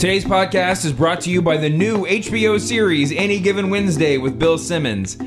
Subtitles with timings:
[0.00, 4.38] Today's podcast is brought to you by the new HBO series Any Given Wednesday with
[4.38, 5.18] Bill Simmons.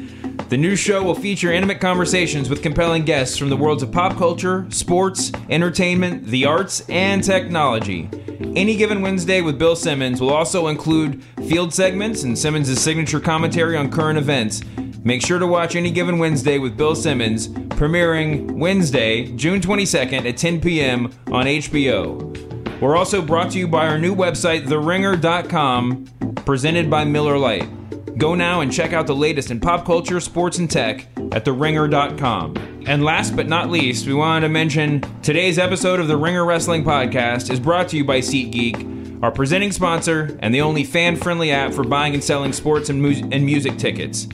[0.49, 4.17] The new show will feature intimate conversations with compelling guests from the worlds of pop
[4.17, 8.09] culture, sports, entertainment, the arts, and technology.
[8.55, 13.77] Any Given Wednesday with Bill Simmons will also include field segments and Simmons' signature commentary
[13.77, 14.63] on current events.
[15.03, 20.35] Make sure to watch Any Given Wednesday with Bill Simmons, premiering Wednesday, June 22nd at
[20.35, 21.13] 10 p.m.
[21.27, 22.52] on HBO.
[22.81, 26.05] We're also brought to you by our new website, TheRinger.com,
[26.45, 28.17] presented by Miller Lite.
[28.17, 32.83] Go now and check out the latest in pop culture, sports, and tech at TheRinger.com.
[32.85, 36.83] And last but not least, we wanted to mention today's episode of the Ringer Wrestling
[36.83, 41.51] Podcast is brought to you by SeatGeek, our presenting sponsor and the only fan friendly
[41.51, 44.27] app for buying and selling sports and, mu- and music tickets.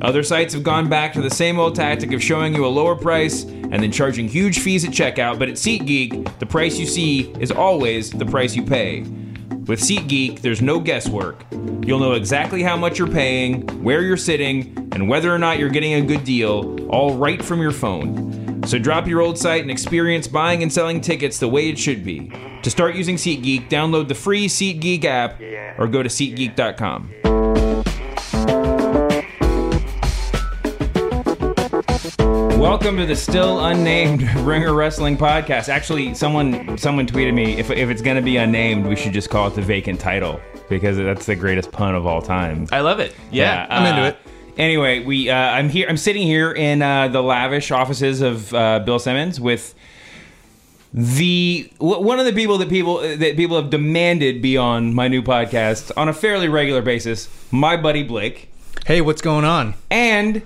[0.00, 2.94] Other sites have gone back to the same old tactic of showing you a lower
[2.94, 7.32] price and then charging huge fees at checkout, but at SeatGeek, the price you see
[7.40, 9.00] is always the price you pay.
[9.00, 11.44] With SeatGeek, there's no guesswork.
[11.84, 15.68] You'll know exactly how much you're paying, where you're sitting, and whether or not you're
[15.68, 18.62] getting a good deal, all right from your phone.
[18.66, 22.04] So drop your old site and experience buying and selling tickets the way it should
[22.04, 22.32] be.
[22.62, 25.40] To start using SeatGeek, download the free SeatGeek app
[25.78, 27.37] or go to SeatGeek.com.
[32.68, 35.70] Welcome to the still unnamed Ringer Wrestling Podcast.
[35.70, 39.30] Actually, someone someone tweeted me if, if it's going to be unnamed, we should just
[39.30, 40.38] call it the vacant title
[40.68, 42.66] because that's the greatest pun of all time.
[42.70, 43.14] I love it.
[43.30, 44.18] Yeah, I'm into uh, it.
[44.58, 45.86] Anyway, we uh, I'm here.
[45.88, 49.74] I'm sitting here in uh, the lavish offices of uh, Bill Simmons with
[50.92, 55.08] the w- one of the people that people that people have demanded be on my
[55.08, 57.30] new podcast on a fairly regular basis.
[57.50, 58.50] My buddy Blake
[58.84, 59.72] Hey, what's going on?
[59.90, 60.42] and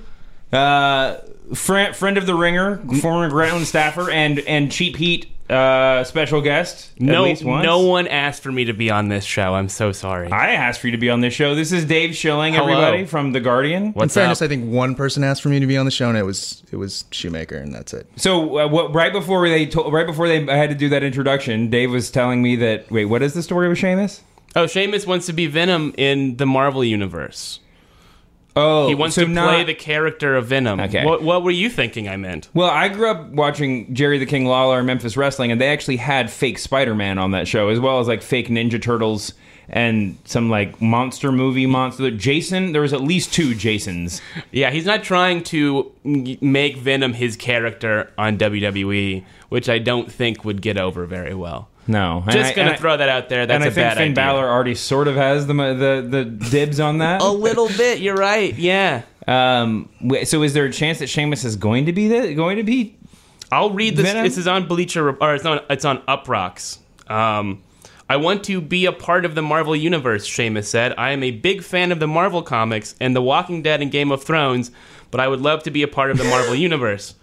[0.52, 1.16] uh,
[1.54, 6.92] friend friend of the Ringer, former Grantland staffer, and and Cheap Heat uh, special guest.
[6.98, 7.64] no, at least once.
[7.64, 9.54] no one asked for me to be on this show.
[9.54, 10.30] I'm so sorry.
[10.30, 11.54] I asked for you to be on this show.
[11.54, 12.68] This is Dave Schilling, Hello.
[12.68, 13.86] everybody from The Guardian.
[13.86, 14.46] In What's fairness, up?
[14.46, 16.62] I think one person asked for me to be on the show, and it was
[16.72, 18.06] it was Shoemaker, and that's it.
[18.16, 21.02] So uh, what, right before they to, right before they I had to do that
[21.02, 24.22] introduction, Dave was telling me that wait, what is the story with Sheamus?
[24.54, 27.60] oh, Sheamus wants to be Venom in the Marvel universe.
[28.54, 30.78] Oh, He wants so to not- play the character of Venom.
[30.80, 31.04] Okay.
[31.04, 32.08] What, what were you thinking?
[32.08, 32.48] I meant.
[32.52, 35.96] Well, I grew up watching Jerry the King Lawler and Memphis Wrestling, and they actually
[35.96, 39.32] had fake Spider-Man on that show, as well as like fake Ninja Turtles
[39.68, 42.10] and some like monster movie monster.
[42.10, 44.20] Jason, there was at least two Jasons.
[44.50, 50.44] Yeah, he's not trying to make Venom his character on WWE, which I don't think
[50.44, 51.68] would get over very well.
[51.86, 53.44] No, And Just I- gonna I- throw that out there.
[53.46, 54.14] That's and I a think bad Finn idea.
[54.14, 57.20] Balor already sort of has the the the dibs on that.
[57.22, 57.98] A little bit.
[57.98, 58.54] You're right.
[58.56, 59.02] Yeah.
[59.26, 59.88] Um,
[60.24, 62.96] so is there a chance that Sheamus is going to be the, going to be?
[63.50, 64.06] I'll read this.
[64.06, 64.24] Venom?
[64.24, 66.78] This is on Bleacher, Rep- or it's on it's on Uproxx.
[67.10, 67.62] Um,
[68.08, 70.24] I want to be a part of the Marvel universe.
[70.24, 73.80] Sheamus said, "I am a big fan of the Marvel comics and The Walking Dead
[73.82, 74.70] and Game of Thrones,
[75.10, 77.14] but I would love to be a part of the Marvel universe."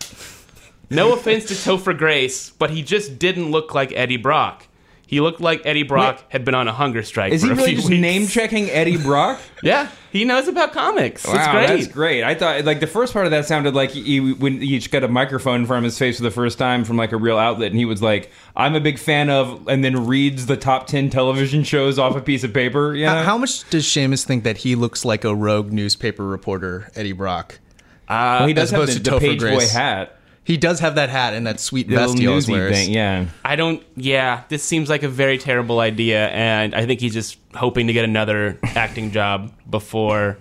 [0.90, 4.66] No offense to Topher Grace, but he just didn't look like Eddie Brock.
[5.06, 6.26] He looked like Eddie Brock Wait.
[6.30, 8.70] had been on a hunger strike Is for he a really few just name checking
[8.70, 9.40] Eddie Brock?
[9.64, 11.26] Yeah, he knows about comics.
[11.26, 11.68] it's Wow, great.
[11.68, 12.24] that's great.
[12.24, 15.04] I thought like the first part of that sounded like he when he just got
[15.04, 17.38] a microphone in front of his face for the first time from like a real
[17.38, 20.86] outlet, and he was like, "I'm a big fan of," and then reads the top
[20.88, 22.94] ten television shows off a piece of paper.
[22.96, 23.16] You know?
[23.16, 27.12] How, how much does Sheamus think that he looks like a rogue newspaper reporter, Eddie
[27.14, 27.60] Brock?
[28.08, 29.74] Well, he does as have the, to the Topher page boy Grace.
[29.74, 30.19] hat,
[30.50, 32.76] He does have that hat and that sweet the vest he always wears.
[32.76, 32.92] thing.
[32.92, 33.28] Yeah.
[33.46, 33.84] I don't.
[33.96, 37.94] Yeah, this seems like a very terrible idea, and I think he's just hoping to
[37.94, 40.40] get another acting job before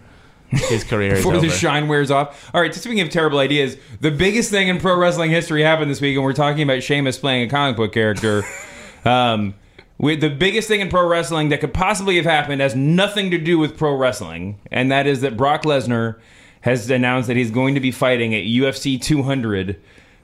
[0.48, 1.46] his career is Before over.
[1.46, 2.50] the shine wears off.
[2.54, 5.90] All right, so speaking of terrible ideas, the biggest thing in pro wrestling history happened
[5.90, 8.44] this week, and we're talking about Sheamus playing a comic book character.
[9.04, 9.56] um,
[9.98, 13.36] with the biggest thing in pro wrestling that could possibly have happened has nothing to
[13.36, 16.18] do with pro wrestling, and that is that Brock Lesnar
[16.62, 19.78] has announced that he's going to be fighting at UFC 200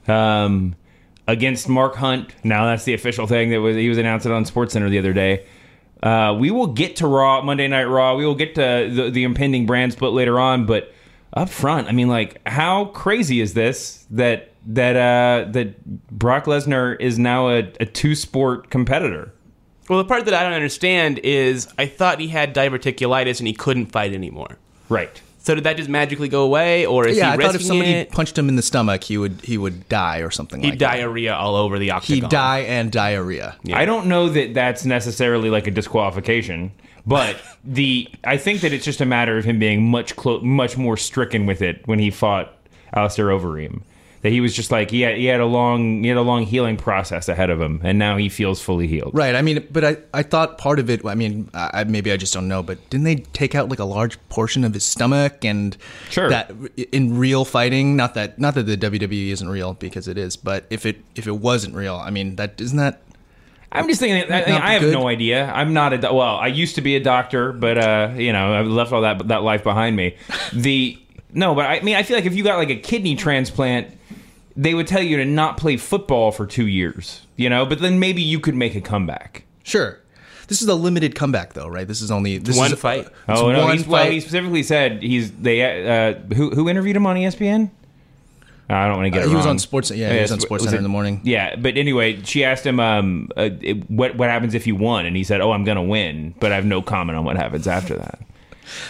[0.09, 0.75] um,
[1.27, 2.35] against Mark Hunt.
[2.45, 5.47] Now that's the official thing that was he was announced on SportsCenter the other day.
[6.03, 8.15] Uh, we will get to Raw, Monday Night Raw.
[8.15, 10.93] We will get to the, the impending brand split later on, but
[11.33, 17.01] up front, I mean, like, how crazy is this that that uh, that Brock Lesnar
[17.01, 19.33] is now a, a two sport competitor?
[19.89, 23.53] Well, the part that I don't understand is I thought he had diverticulitis and he
[23.53, 24.59] couldn't fight anymore.
[24.89, 25.21] Right.
[25.45, 27.91] So did that just magically go away, or is Yeah, he I thought if somebody
[27.91, 28.11] it?
[28.11, 30.97] punched him in the stomach, he would he would die or something He'd like that.
[30.97, 32.15] diarrhea all over the octagon.
[32.23, 33.55] He'd die and diarrhea.
[33.73, 36.73] I don't know that that's necessarily like a disqualification,
[37.07, 40.79] but the I think that it's just a matter of him being much clo- much
[40.79, 42.55] more stricken with it when he fought
[42.95, 43.83] Alistair Overeem.
[44.25, 46.45] That he was just like he had, he had a long he had a long
[46.45, 49.11] healing process ahead of him, and now he feels fully healed.
[49.13, 49.35] Right.
[49.35, 51.05] I mean, but I, I thought part of it.
[51.05, 52.63] I mean, I, maybe I just don't know.
[52.63, 55.77] But didn't they take out like a large portion of his stomach and
[56.09, 56.31] Sure.
[56.31, 56.51] that
[56.91, 57.97] in real fighting?
[57.97, 60.39] Not that not that the WWE isn't real because it is.
[60.39, 63.03] But if it if it wasn't real, I mean, that isn't that.
[63.73, 64.33] I'm just thinking.
[64.33, 64.95] I, I have good?
[64.95, 65.53] no idea.
[65.53, 66.37] I'm not a well.
[66.37, 69.43] I used to be a doctor, but uh, you know, I left all that that
[69.43, 70.17] life behind me.
[70.55, 70.99] The
[71.35, 73.89] no, but I mean, I feel like if you got like a kidney transplant,
[74.57, 77.27] they would tell you to not play football for two years.
[77.37, 79.45] You know, but then maybe you could make a comeback.
[79.65, 79.99] Sure.
[80.47, 81.89] This is a limited comeback, though, right?
[81.89, 83.07] This is only this One is, fight.
[83.07, 83.65] It's Oh no!
[83.65, 87.71] one He's, well, he specifically said he's they uh, who who interviewed him on ESPN.
[88.69, 90.41] I don't want to get Uh, it he was on Sports- yeah, he was on
[90.41, 91.21] Sp- Sports was Center it- in the morning.
[91.25, 95.05] Yeah, but anyway, she asked him um, uh, it- what what happens if you won,
[95.07, 97.37] and he said, "Oh, I'm going to win, but I have no comment on what
[97.37, 98.21] happens after that."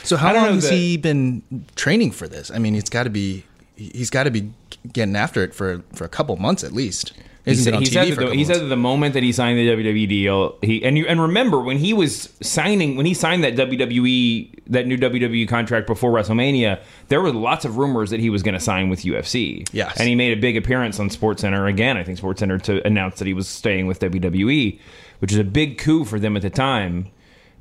[0.02, 1.42] So how long has he been
[1.76, 2.50] training for this?
[2.50, 3.44] I mean, he's got to be
[3.76, 4.50] he's got to be
[4.92, 7.12] getting after it for for a couple months at least.
[7.44, 10.08] He said, he said that the, he said the moment that he signed the WWE
[10.08, 14.60] deal, he and you and remember when he was signing when he signed that WWE
[14.68, 18.54] that new WWE contract before WrestleMania, there were lots of rumors that he was going
[18.54, 19.68] to sign with UFC.
[19.72, 19.94] Yes.
[19.98, 21.98] and he made a big appearance on SportsCenter again.
[21.98, 24.80] I think SportsCenter to announce that he was staying with WWE,
[25.18, 27.10] which is a big coup for them at the time.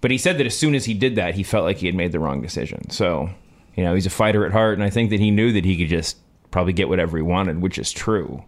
[0.03, 1.95] But he said that as soon as he did that, he felt like he had
[1.95, 2.89] made the wrong decision.
[2.89, 3.29] So,
[3.73, 5.77] you know, he's a fighter at heart, and I think that he knew that he
[5.77, 6.17] could just
[6.51, 8.44] probably get whatever he wanted, which is true.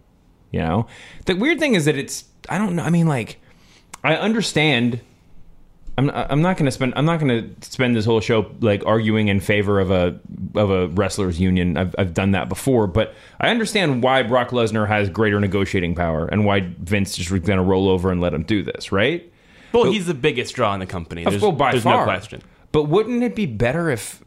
[0.51, 0.87] You know,
[1.27, 2.83] the weird thing is that it's I don't know.
[2.83, 3.39] I mean, like
[4.03, 4.99] I understand.
[5.97, 9.39] I'm I'm not to spend I'm not to spend this whole show like arguing in
[9.39, 10.19] favor of a
[10.55, 11.77] of a wrestlers union.
[11.77, 16.25] I've I've done that before, but I understand why Brock Lesnar has greater negotiating power
[16.25, 19.31] and why Vince just was to roll over and let him do this, right?
[19.83, 21.23] Well, he's the biggest draw in the company.
[21.23, 21.99] There's, well, by there's far.
[21.99, 22.41] no question.
[22.71, 24.23] But wouldn't it be better if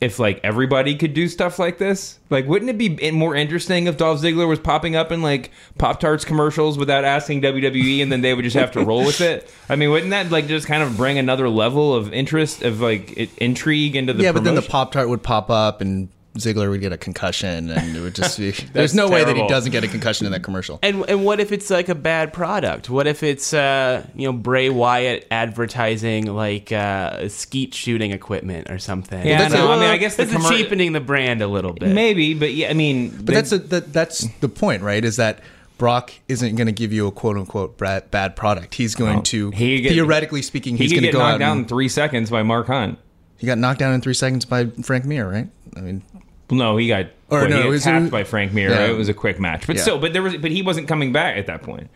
[0.00, 2.18] if like everybody could do stuff like this?
[2.28, 6.00] Like, wouldn't it be more interesting if Dolph Ziggler was popping up in like Pop
[6.00, 9.48] Tarts commercials without asking WWE, and then they would just have to roll with it?
[9.68, 13.14] I mean, wouldn't that like just kind of bring another level of interest of like
[13.16, 14.62] i- intrigue into the yeah, but then the?
[14.62, 18.38] Pop Tart would pop up and Ziggler would get a concussion, and it would just
[18.38, 18.50] be.
[18.72, 20.78] there's no way that he doesn't get a concussion in that commercial.
[20.82, 22.88] And and what if it's like a bad product?
[22.88, 28.78] What if it's uh, you know Bray Wyatt advertising like uh, skeet shooting equipment or
[28.78, 29.26] something?
[29.26, 31.46] Yeah, that's no, a- I mean, I guess the it's commer- cheapening the brand a
[31.48, 31.90] little bit.
[31.90, 35.04] maybe, but yeah, I mean, But that's a, that, that's the point, right?
[35.04, 35.40] Is that
[35.78, 38.74] Brock isn't going to give you a quote unquote bad, bad product.
[38.74, 41.34] He's going to he get- theoretically speaking, he he's could going to get go knocked
[41.34, 41.38] out.
[41.40, 42.98] down in And, three seconds by Mark Hunt.
[43.42, 45.48] He got knocked down in three seconds by Frank Mir, right?
[45.76, 46.00] I mean,
[46.48, 48.70] No, he got Or well, no, he got tapped by Frank Mir.
[48.70, 48.86] Yeah.
[48.86, 49.82] It was a quick match, but Yeah.
[49.82, 51.90] still, but there was, but he wasn't coming back at that point.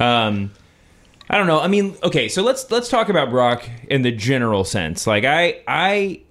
[0.00, 0.50] Um,
[1.28, 1.60] I don't know.
[1.60, 5.06] I mean, okay, so let's let's talk about Brock in the general sense.
[5.06, 6.22] Like I I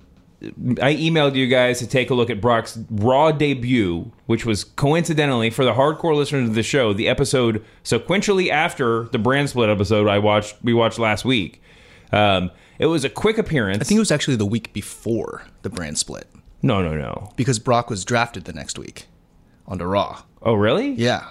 [0.42, 5.52] I emailed you guys to take a look at Brock's Raw debut, which was coincidentally
[5.52, 10.10] for the hardcore listeners of the show, the episode sequentially after the brand split episode
[10.10, 11.62] I watched we watched last week.
[12.12, 13.82] Um, it was a quick appearance.
[13.82, 16.28] I think it was actually the week before the brand split
[16.62, 17.32] no, no, no.
[17.36, 19.06] because Brock was drafted the next week
[19.68, 20.24] onto Raw.
[20.42, 20.92] Oh, really?
[20.92, 21.28] Yeah.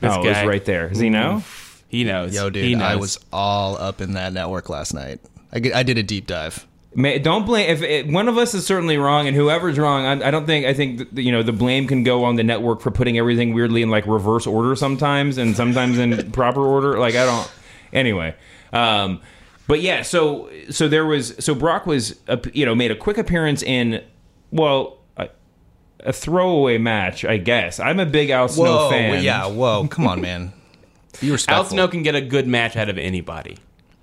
[0.00, 0.46] This oh, it was guy.
[0.46, 0.88] right there.
[0.88, 1.42] Does he know?
[1.88, 2.34] He knows.
[2.34, 2.82] Yo, he dude, knows.
[2.82, 5.20] I was all up in that network last night.
[5.52, 6.66] I, get- I did a deep dive.
[6.94, 10.28] May, don't blame if it, one of us is certainly wrong, and whoever's wrong, I,
[10.28, 12.80] I don't think I think that, you know the blame can go on the network
[12.80, 16.98] for putting everything weirdly in like reverse order sometimes, and sometimes in proper order.
[16.98, 17.52] Like I don't.
[17.92, 18.34] Anyway,
[18.72, 19.20] um,
[19.66, 22.18] but yeah, so so there was so Brock was
[22.52, 24.02] you know made a quick appearance in
[24.50, 24.98] well.
[25.16, 25.28] A,
[26.00, 27.80] a throwaway match, I guess.
[27.80, 29.24] I'm a big Al Snow fan.
[29.24, 30.52] yeah, whoa, come on, man.
[31.20, 31.64] Be Al respectful.
[31.64, 33.56] Snow can get a good match out of anybody.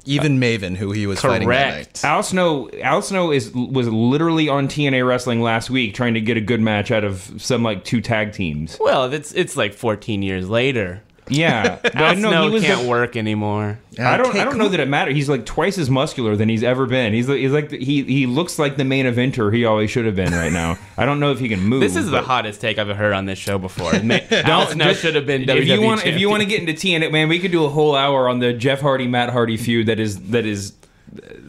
[0.06, 1.74] Even Maven, who he was fighting that night.
[1.86, 2.04] Correct.
[2.04, 6.36] Al Snow, Al Snow is was literally on TNA Wrestling last week trying to get
[6.36, 8.78] a good match out of some like two tag teams.
[8.82, 11.04] Well, it's it's like 14 years later.
[11.30, 13.80] Yeah, but Al no, Snow he was can't the- work anymore.
[14.00, 14.36] I don't.
[14.36, 15.14] I don't know that it matters.
[15.16, 17.14] He's like twice as muscular than he's ever been.
[17.14, 20.34] He's, he's like he he looks like the main eventer he always should have been
[20.34, 20.78] right now.
[20.98, 21.80] I don't know if he can move.
[21.82, 23.92] This is the but- hottest take I've heard on this show before.
[23.92, 26.60] Don't Snow just- should have been WWE If you want, if you want to get
[26.60, 29.58] into TNA, man, we could do a whole hour on the Jeff Hardy Matt Hardy
[29.58, 29.88] feud.
[29.88, 30.74] That is that is.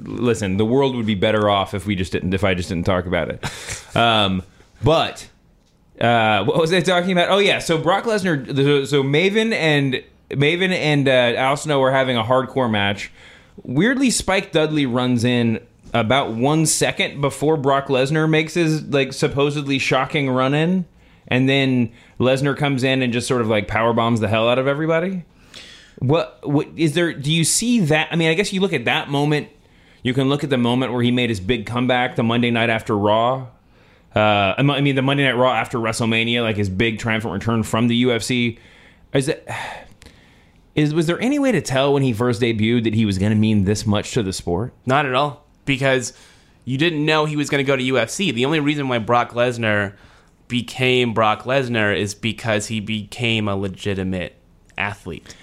[0.02, 2.34] Listen, the world would be better off if we just didn't.
[2.34, 3.96] If I just didn't talk about it.
[3.96, 4.42] Um,
[4.82, 5.28] but
[6.00, 7.30] uh, what was I talking about?
[7.30, 8.46] Oh yeah, so Brock Lesnar.
[8.54, 13.12] So, so Maven and Maven and uh, Al Snow are having a hardcore match.
[13.62, 19.78] Weirdly, Spike Dudley runs in about one second before Brock Lesnar makes his like supposedly
[19.78, 20.84] shocking run in,
[21.28, 24.58] and then Lesnar comes in and just sort of like power bombs the hell out
[24.58, 25.24] of everybody.
[26.00, 27.12] What what is there?
[27.12, 28.08] Do you see that?
[28.10, 29.48] I mean, I guess you look at that moment.
[30.02, 32.68] You can look at the moment where he made his big comeback, the Monday night
[32.68, 33.46] after Raw.
[34.14, 37.88] Uh, I mean, the Monday Night Raw after WrestleMania, like his big triumphant return from
[37.88, 38.58] the UFC.
[39.12, 39.48] Is it?
[40.74, 43.30] Is was there any way to tell when he first debuted that he was going
[43.30, 44.72] to mean this much to the sport?
[44.86, 46.12] Not at all, because
[46.64, 48.32] you didn't know he was going to go to UFC.
[48.34, 49.94] The only reason why Brock Lesnar
[50.48, 54.36] became Brock Lesnar is because he became a legitimate
[54.76, 55.34] athlete.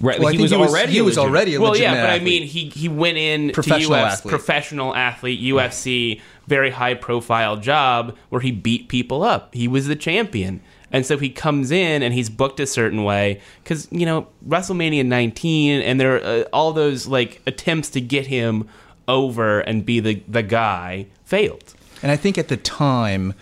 [0.00, 1.90] Right, Well, like he was he was, already he was legit- already a well, yeah,
[1.90, 4.30] legitimate but I mean, he he went in Professional to UFC, athlete.
[4.30, 9.54] professional athlete, UFC, very high profile job where he beat people up.
[9.54, 13.40] He was the champion, and so he comes in and he's booked a certain way
[13.62, 18.26] because you know WrestleMania 19 and there are uh, all those like attempts to get
[18.26, 18.68] him
[19.06, 21.74] over and be the the guy failed.
[22.02, 23.34] And I think at the time,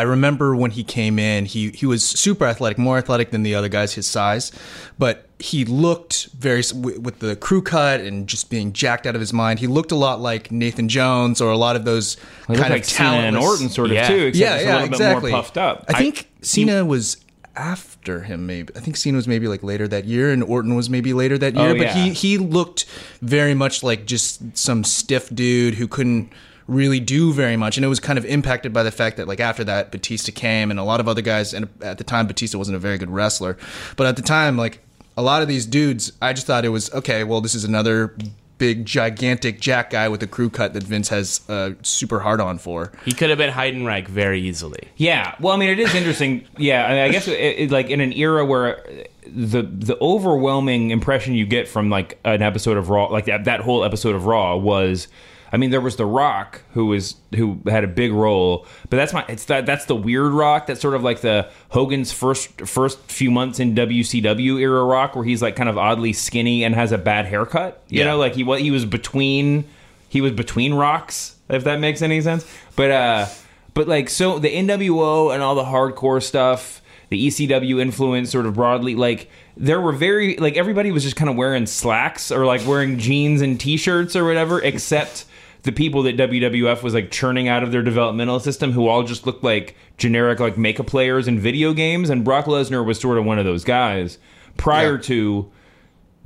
[0.00, 3.54] I remember when he came in, he he was super athletic, more athletic than the
[3.54, 4.50] other guys his size,
[4.98, 9.34] but he looked very with the crew cut and just being jacked out of his
[9.34, 9.58] mind.
[9.58, 12.72] He looked a lot like Nathan Jones or a lot of those He looked kind
[12.72, 14.08] like of Cena and Orton, sort of Yeah.
[14.08, 14.26] too.
[14.28, 15.28] Except yeah, yeah, a little exactly.
[15.28, 15.84] bit more puffed up.
[15.86, 17.18] I think Cena was
[17.54, 18.46] after him.
[18.46, 21.36] Maybe I think Cena was maybe like later that year, and Orton was maybe later
[21.36, 21.70] that oh, year.
[21.72, 22.04] Oh, but yeah.
[22.04, 22.86] he he looked
[23.20, 26.32] very much like just some stiff dude who couldn't
[26.70, 29.40] really do very much and it was kind of impacted by the fact that like
[29.40, 32.56] after that Batista came and a lot of other guys and at the time Batista
[32.56, 33.58] wasn't a very good wrestler
[33.96, 34.78] but at the time like
[35.16, 38.14] a lot of these dudes I just thought it was okay well this is another
[38.60, 42.58] big gigantic jack guy with a crew cut that Vince has uh, super hard on
[42.58, 44.86] for He could have been Heidenreich very easily.
[44.96, 46.46] Yeah, well, I mean, it is interesting.
[46.58, 48.84] Yeah, I, mean, I guess it, it, like in an era where
[49.26, 53.60] the the overwhelming impression you get from like an episode of Raw, like that that
[53.60, 55.08] whole episode of Raw was.
[55.52, 59.12] I mean, there was The Rock who was who had a big role, but that's
[59.12, 60.66] my it's that that's the weird Rock.
[60.66, 65.24] That's sort of like the Hogan's first first few months in WCW era Rock, where
[65.24, 67.82] he's like kind of oddly skinny and has a bad haircut.
[67.88, 68.06] You Yeah.
[68.06, 69.64] know, like he wa- he was between
[70.08, 72.46] he was between rocks, if that makes any sense.
[72.76, 73.26] But uh,
[73.74, 78.54] but like so the NWO and all the hardcore stuff, the ECW influence, sort of
[78.54, 82.64] broadly, like there were very like everybody was just kind of wearing slacks or like
[82.66, 85.24] wearing jeans and t-shirts or whatever, except
[85.62, 89.26] the people that WWF was like churning out of their developmental system, who all just
[89.26, 93.24] looked like generic like makeup players in video games, and Brock Lesnar was sort of
[93.24, 94.18] one of those guys
[94.56, 95.02] prior Yeah.
[95.02, 95.52] to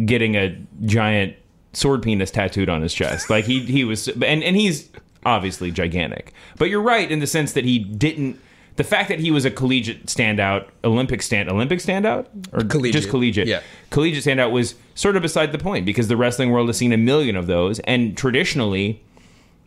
[0.04, 1.34] getting a giant
[1.72, 3.28] sword penis tattooed on his chest.
[3.30, 4.88] Like he he was and and he's
[5.26, 6.32] obviously gigantic.
[6.58, 8.38] But you're right in the sense that he didn't
[8.76, 13.08] the fact that he was a collegiate standout, Olympic stand Olympic standout or Collegiate, just
[13.08, 13.46] collegiate.
[13.48, 13.60] yeah.
[13.90, 16.96] Collegiate standout was sort of beside the point because the wrestling world has seen a
[16.96, 19.00] million of those and traditionally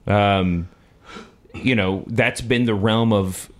[0.08, 0.68] um
[1.64, 3.52] you know, that's been the realm of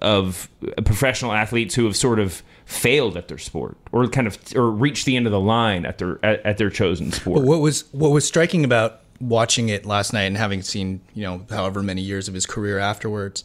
[0.00, 0.48] of
[0.84, 5.06] professional athletes who have sort of failed at their sport or kind of or reached
[5.06, 7.40] the end of the line at their at, at their chosen sport.
[7.40, 11.22] But what was what was striking about watching it last night and having seen you
[11.22, 13.44] know however many years of his career afterwards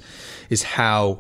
[0.50, 1.20] is how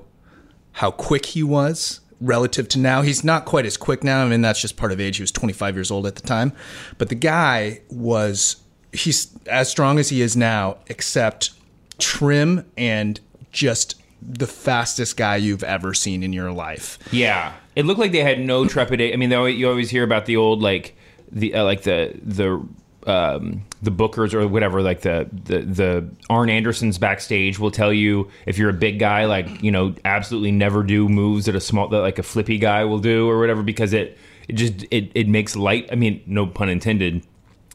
[0.73, 3.03] how quick he was relative to now.
[3.03, 4.23] He's not quite as quick now.
[4.23, 5.17] I mean that's just part of age.
[5.17, 6.51] He was 25 years old at the time,
[6.97, 8.57] but the guy was
[8.97, 11.51] he's as strong as he is now, except
[11.99, 13.19] trim and
[13.51, 16.99] just the fastest guy you've ever seen in your life.
[17.11, 19.13] Yeah, it looked like they had no trepidation.
[19.13, 20.95] I mean, you always hear about the old like
[21.31, 22.65] the uh, like the the
[23.05, 28.29] um, the bookers or whatever, like the the the Arn Andersons backstage will tell you
[28.45, 31.87] if you're a big guy, like you know, absolutely never do moves that a small
[31.89, 35.27] that like a flippy guy will do or whatever because it it just it it
[35.27, 35.87] makes light.
[35.91, 37.23] I mean, no pun intended.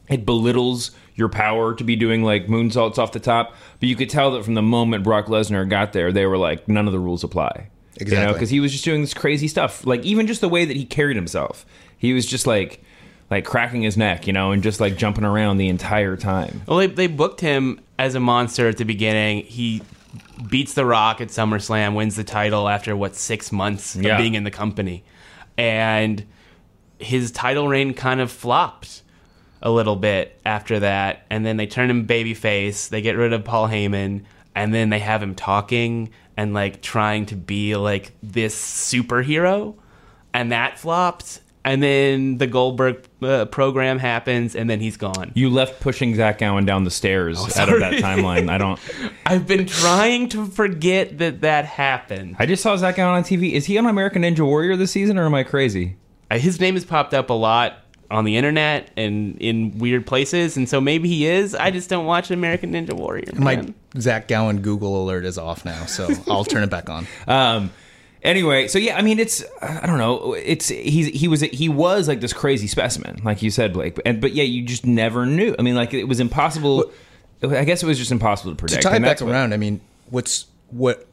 [0.09, 4.09] It belittles your power to be doing like moonsaults off the top, but you could
[4.09, 6.99] tell that from the moment Brock Lesnar got there, they were like, none of the
[6.99, 7.69] rules apply.
[7.99, 8.33] You know, Exactly.
[8.33, 9.85] because he was just doing this crazy stuff.
[9.85, 11.65] Like even just the way that he carried himself,
[11.97, 12.83] he was just like
[13.29, 16.61] like cracking his neck, you know, and just like jumping around the entire time.
[16.67, 19.45] Well, they, they booked him as a monster at the beginning.
[19.45, 19.81] He
[20.49, 24.13] beats The Rock at SummerSlam, wins the title after what six months Yeah.
[24.13, 25.03] of being in the company,
[25.57, 26.25] and
[26.99, 29.02] his title reign kind of flopped
[29.63, 31.25] a little bit after that.
[31.31, 32.89] And then they turn him babyface.
[32.89, 37.25] They get rid of Paul Heyman, and then they have him talking and like trying
[37.27, 39.75] to be like this superhero,
[40.33, 41.39] and that flopped.
[41.65, 45.31] And then the Goldberg uh, program happens, and then he's gone.
[45.33, 48.49] You left pushing Zach Gowen down the stairs out of that Oh, timeline.
[48.49, 48.77] I don't.
[49.25, 52.35] I've been trying to forget that that happened.
[52.37, 53.53] I just saw Zach Gowen on TV.
[53.53, 55.95] Is he on American Ninja Warrior this season, or am I crazy?
[56.29, 57.77] Uh, His name has popped up a lot
[58.13, 61.55] on the internet and in weird places, and so maybe he is.
[61.55, 63.33] I just don't watch American Ninja Warrior.
[63.35, 63.73] My.
[63.99, 67.07] Zach Gowen Google alert is off now, so I'll turn it back on.
[67.27, 67.71] Um.
[68.21, 70.33] Anyway, so yeah, I mean, it's I don't know.
[70.33, 73.99] It's he's he was he was like this crazy specimen, like you said, Blake.
[74.05, 75.53] And but yeah, you just never knew.
[75.59, 76.89] I mean, like it was impossible.
[77.43, 78.81] I guess it was just impossible to predict.
[78.83, 81.05] to tie it back what- around, I mean, what's what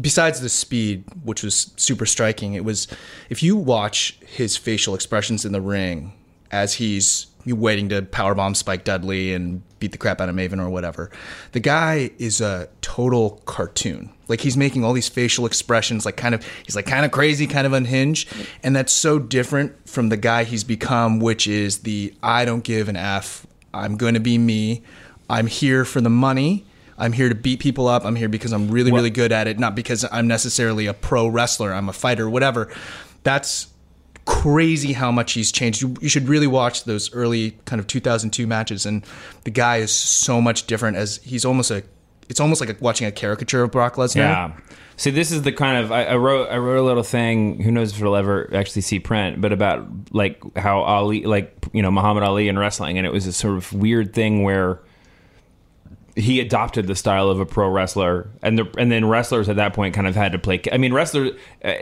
[0.00, 2.86] besides the speed, which was super striking, it was
[3.30, 6.12] if you watch his facial expressions in the ring
[6.50, 10.68] as he's waiting to powerbomb Spike Dudley and beat the crap out of Maven or
[10.68, 11.10] whatever.
[11.52, 14.12] The guy is a total cartoon.
[14.26, 17.46] Like he's making all these facial expressions, like kind of he's like kind of crazy,
[17.46, 18.28] kind of unhinged,
[18.62, 22.88] and that's so different from the guy he's become, which is the I don't give
[22.88, 23.46] an f.
[23.72, 24.82] I'm going to be me.
[25.30, 26.66] I'm here for the money.
[26.98, 28.04] I'm here to beat people up.
[28.04, 31.28] I'm here because I'm really, really good at it, not because I'm necessarily a pro
[31.28, 31.72] wrestler.
[31.72, 32.68] I'm a fighter, whatever.
[33.22, 33.68] That's
[34.28, 35.80] crazy how much he's changed.
[35.80, 39.02] You, you, should really watch those early kind of 2002 matches, and
[39.44, 40.98] the guy is so much different.
[40.98, 41.82] As he's almost a,
[42.28, 44.16] it's almost like a, watching a caricature of Brock Lesnar.
[44.16, 44.52] Yeah.
[44.98, 46.50] See, this is the kind of I, I, wrote.
[46.50, 47.62] I wrote a little thing.
[47.62, 49.40] Who knows if it'll ever actually see print?
[49.40, 53.26] But about like how Ali, like you know, Muhammad Ali in wrestling, and it was
[53.26, 54.80] a sort of weird thing where
[56.16, 59.72] he adopted the style of a pro wrestler, and the and then wrestlers at that
[59.72, 60.60] point kind of had to play.
[60.70, 61.32] I mean, wrestlers.
[61.64, 61.74] Uh,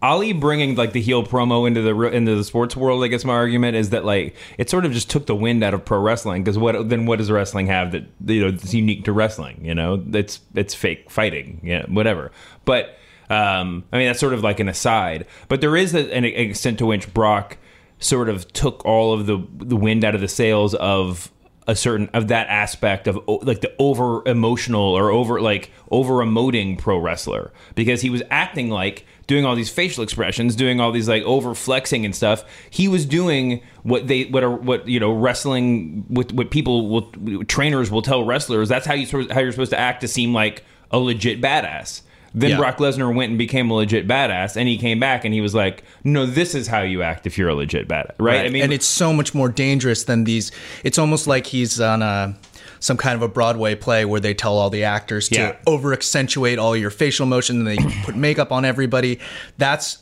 [0.00, 3.34] Ali bringing like the heel promo into the into the sports world, I guess my
[3.34, 6.44] argument is that like it sort of just took the wind out of pro wrestling
[6.44, 9.64] because what then what does wrestling have that you know that's unique to wrestling?
[9.64, 12.30] You know, it's it's fake fighting, yeah, whatever.
[12.64, 12.96] But
[13.28, 15.26] um, I mean that's sort of like an aside.
[15.48, 17.58] But there is a, an extent to which Brock
[17.98, 21.32] sort of took all of the the wind out of the sails of
[21.68, 26.78] a certain of that aspect of like the over emotional or over like over emoting
[26.78, 31.10] pro wrestler because he was acting like doing all these facial expressions, doing all these
[31.10, 32.42] like over flexing and stuff.
[32.70, 37.12] He was doing what they what are what you know wrestling with what people will
[37.44, 38.70] trainers will tell wrestlers.
[38.70, 42.00] That's how you how you're supposed to act to seem like a legit badass.
[42.38, 42.56] Then yeah.
[42.56, 45.56] Brock Lesnar went and became a legit badass, and he came back and he was
[45.56, 48.36] like, "No, this is how you act if you're a legit badass." Right?
[48.36, 48.46] right.
[48.46, 50.52] I mean, and it's so much more dangerous than these.
[50.84, 52.36] It's almost like he's on a
[52.78, 56.60] some kind of a Broadway play where they tell all the actors to over accentuate
[56.60, 59.18] all your facial motion and they put makeup on everybody.
[59.56, 59.98] That's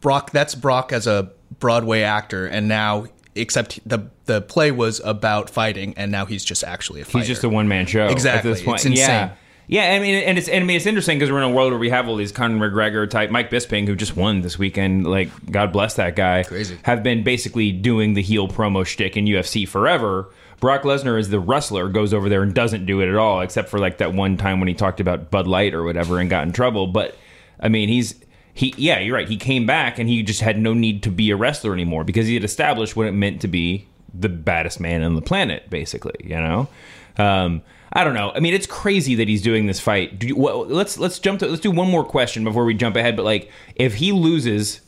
[0.00, 0.32] Brock.
[0.32, 5.94] That's Brock as a Broadway actor, and now except the the play was about fighting,
[5.96, 7.18] and now he's just actually a fighter.
[7.18, 8.08] He's just a one man show.
[8.08, 8.50] Exactly.
[8.50, 8.76] At this point.
[8.76, 9.08] It's insane.
[9.08, 9.34] Yeah.
[9.66, 11.72] Yeah, I mean, and it's and I mean, it's interesting because we're in a world
[11.72, 15.06] where we have all these Conor McGregor type, Mike Bisping, who just won this weekend.
[15.06, 16.42] Like, God bless that guy.
[16.42, 16.78] Crazy.
[16.82, 20.30] Have been basically doing the heel promo shtick in UFC forever.
[20.60, 23.68] Brock Lesnar is the wrestler, goes over there and doesn't do it at all, except
[23.68, 26.46] for like that one time when he talked about Bud Light or whatever and got
[26.46, 26.86] in trouble.
[26.86, 27.16] But
[27.58, 28.14] I mean, he's
[28.52, 29.28] he yeah, you're right.
[29.28, 32.26] He came back and he just had no need to be a wrestler anymore because
[32.26, 36.14] he had established what it meant to be the baddest man on the planet, basically.
[36.22, 36.68] You know.
[37.16, 38.32] Um, I don't know.
[38.34, 40.22] I mean, it's crazy that he's doing this fight.
[40.22, 43.16] You, well, let's let's jump to let's do one more question before we jump ahead.
[43.16, 44.80] But like, if he loses,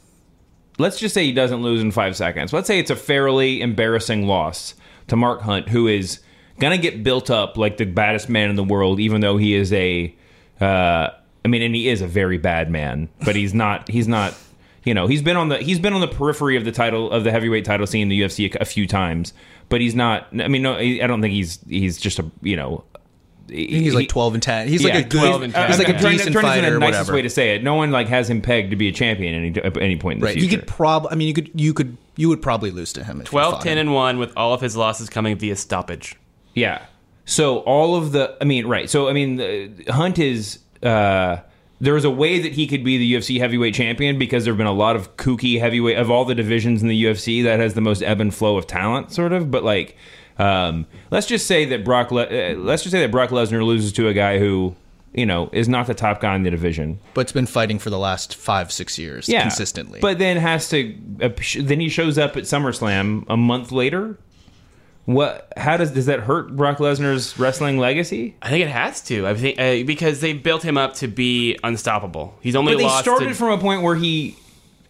[0.79, 2.53] let's just say he doesn't lose in five seconds.
[2.53, 4.75] Let's say it's a fairly embarrassing loss
[5.07, 6.19] to Mark Hunt, who is
[6.59, 9.73] gonna get built up like the baddest man in the world, even though he is
[9.73, 10.15] a.
[10.61, 11.11] Uh,
[11.45, 13.89] I mean, and he is a very bad man, but he's not.
[13.89, 14.35] He's not.
[14.83, 17.25] You know, he's been on the he's been on the periphery of the title of
[17.25, 19.33] the heavyweight title scene in the UFC a, a few times,
[19.69, 20.29] but he's not.
[20.33, 22.85] I mean, no, I don't think he's he's just a you know
[23.49, 25.67] he's like 12 and 10 he's yeah, like a good 12 and 10.
[25.69, 27.15] he's like a decent fighter the nicest whatever.
[27.15, 29.39] way to say it no one like has him pegged to be a champion at
[29.39, 30.33] any, at any point in the right.
[30.35, 33.05] future you could probably i mean you could you could you would probably lose to
[33.05, 33.79] him 12 10 him.
[33.79, 36.17] and 1 with all of his losses coming via stoppage
[36.55, 36.85] yeah
[37.25, 41.37] so all of the i mean right so i mean the, hunt is uh
[41.81, 44.67] there's a way that he could be the UFC heavyweight champion because there have been
[44.67, 47.81] a lot of kooky heavyweight of all the divisions in the UFC that has the
[47.81, 49.51] most ebb and flow of talent, sort of.
[49.51, 49.97] But like,
[50.39, 52.11] um, let's just say that Brock.
[52.11, 54.75] Le- uh, let's just say that Brock Lesnar loses to a guy who
[55.13, 57.99] you know is not the top guy in the division, but's been fighting for the
[57.99, 60.01] last five six years yeah, consistently.
[60.01, 60.95] But then has to.
[61.21, 64.19] Uh, then he shows up at SummerSlam a month later.
[65.07, 65.53] What?
[65.57, 68.37] How does does that hurt Brock Lesnar's wrestling legacy?
[68.43, 69.27] I think it has to.
[69.27, 72.37] I think uh, because they built him up to be unstoppable.
[72.41, 72.75] He's only.
[72.75, 74.37] But they started to- from a point where he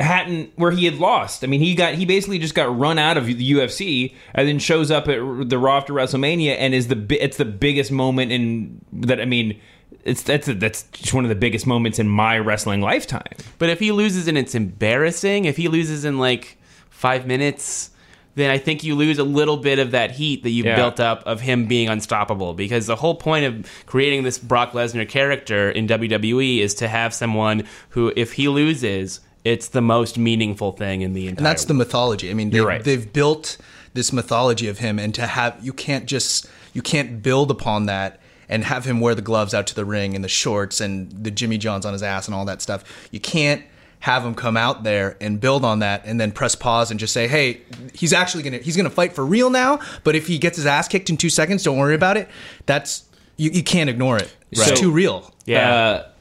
[0.00, 1.44] hadn't where he had lost.
[1.44, 4.58] I mean, he got he basically just got run out of the UFC and then
[4.58, 8.80] shows up at the Raw after WrestleMania and is the it's the biggest moment in
[8.94, 9.20] that.
[9.20, 9.60] I mean,
[10.02, 13.22] it's that's a, that's just one of the biggest moments in my wrestling lifetime.
[13.58, 16.56] But if he loses and it's embarrassing, if he loses in like
[16.88, 17.90] five minutes.
[18.36, 20.76] Then I think you lose a little bit of that heat that you've yeah.
[20.76, 22.54] built up of him being unstoppable.
[22.54, 27.12] Because the whole point of creating this Brock Lesnar character in WWE is to have
[27.12, 31.38] someone who, if he loses, it's the most meaningful thing in the entire.
[31.38, 31.68] And that's world.
[31.68, 32.30] the mythology.
[32.30, 32.84] I mean, they, right.
[32.84, 33.56] they've built
[33.94, 38.20] this mythology of him, and to have you can't just you can't build upon that
[38.48, 41.30] and have him wear the gloves out to the ring and the shorts and the
[41.30, 42.84] Jimmy Johns on his ass and all that stuff.
[43.10, 43.64] You can't
[44.00, 47.12] have him come out there and build on that and then press pause and just
[47.12, 47.62] say, "Hey,
[47.94, 50.56] he's actually going to he's going to fight for real now, but if he gets
[50.56, 52.28] his ass kicked in 2 seconds, don't worry about it."
[52.66, 53.04] That's
[53.36, 54.34] you, you can't ignore it.
[54.50, 54.76] It's Right.
[54.76, 55.30] too real.
[55.44, 55.74] Yeah.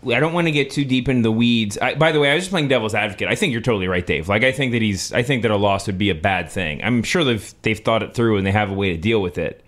[0.06, 1.78] Uh, I don't want to get too deep into the weeds.
[1.80, 3.28] I, by the way, I was just playing devil's advocate.
[3.28, 4.28] I think you're totally right, Dave.
[4.30, 5.12] Like, I think that he's.
[5.14, 6.84] I think that a loss would be a bad thing.
[6.84, 9.38] I'm sure they've they've thought it through and they have a way to deal with
[9.38, 9.64] it.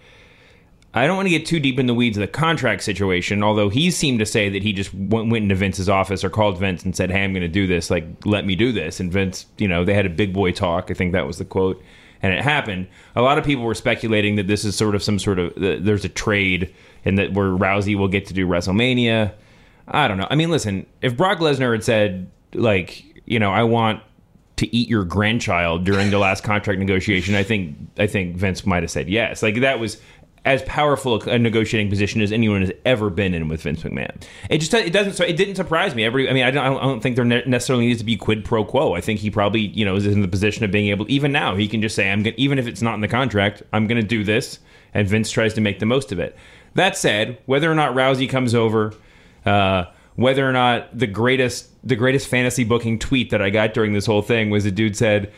[0.97, 3.43] I don't want to get too deep in the weeds of the contract situation.
[3.43, 6.57] Although he seemed to say that he just went, went into Vince's office or called
[6.57, 7.89] Vince and said, "Hey, I'm going to do this.
[7.89, 10.89] Like, let me do this." And Vince, you know, they had a big boy talk.
[10.91, 11.81] I think that was the quote,
[12.21, 12.87] and it happened.
[13.15, 15.77] A lot of people were speculating that this is sort of some sort of uh,
[15.79, 16.73] there's a trade
[17.05, 19.33] and that where Rousey will get to do WrestleMania.
[19.87, 20.27] I don't know.
[20.29, 24.01] I mean, listen, if Brock Lesnar had said, like, you know, I want
[24.57, 28.83] to eat your grandchild during the last contract negotiation, I think I think Vince might
[28.83, 29.41] have said yes.
[29.41, 30.01] Like that was
[30.47, 34.15] as powerful a negotiating position as anyone has ever been in with Vince McMahon.
[34.49, 36.05] It just it doesn't so it didn't surprise me.
[36.05, 38.63] Every I mean I don't I don't think there necessarily needs to be quid pro
[38.63, 38.93] quo.
[38.93, 41.57] I think he probably you know is in the position of being able even now
[41.57, 44.01] he can just say I'm gonna, even if it's not in the contract I'm going
[44.01, 44.59] to do this
[44.93, 46.33] and Vince tries to make the most of it.
[46.75, 48.93] That said, whether or not Rousey comes over.
[49.45, 53.93] Uh, whether or not the greatest the greatest fantasy booking tweet that I got during
[53.93, 55.31] this whole thing was a dude said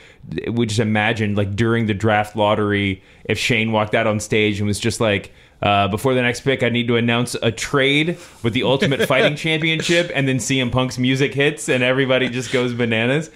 [0.51, 4.67] we just imagined like during the draft lottery if Shane walked out on stage and
[4.67, 5.31] was just like
[5.61, 9.35] uh, before the next pick I need to announce a trade with the Ultimate Fighting
[9.35, 13.29] Championship and then CM Punk's music hits and everybody just goes bananas.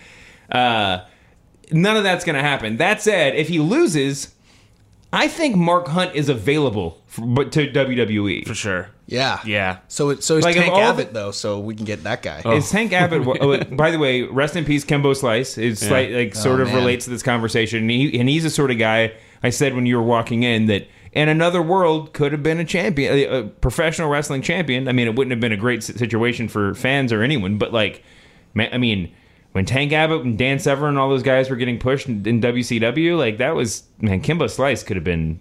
[0.52, 1.06] Uh,
[1.72, 2.78] none of that's going to happen.
[2.78, 4.34] That said, if he loses,
[5.12, 8.48] I think Mark Hunt is available for, but to WWE.
[8.48, 8.90] For sure.
[9.06, 9.40] Yeah.
[9.46, 9.80] Yeah.
[9.90, 12.42] So it, so is Like, Tank Abbott the- though, so we can get that guy.
[12.46, 12.56] Oh.
[12.56, 13.28] Is Tank Abbott?
[13.42, 15.58] oh, by the way, rest in peace, Kimbo Slice.
[15.58, 16.78] It's slight, like oh, sort Oh, of man.
[16.78, 19.86] relates to this conversation, and, he, and he's the sort of guy I said when
[19.86, 23.44] you were walking in that in another world could have been a champion, a, a
[23.44, 24.88] professional wrestling champion.
[24.88, 28.04] I mean, it wouldn't have been a great situation for fans or anyone, but like,
[28.54, 29.14] man, I mean.
[29.52, 32.42] When Tank Abbott and Dan Severn and all those guys were getting pushed in, in
[32.42, 35.40] WCW, like that was man, Kimbo Slice could have been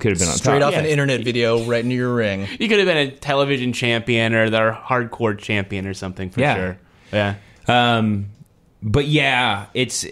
[0.00, 0.68] could have been on Straight top.
[0.68, 0.80] off yeah.
[0.80, 2.46] an internet video right into your ring.
[2.58, 6.54] You could have been a television champion or their hardcore champion or something for Yeah.
[6.54, 6.78] sure.
[7.12, 7.34] Yeah.
[7.68, 8.26] Um,
[8.82, 10.06] but yeah, it's.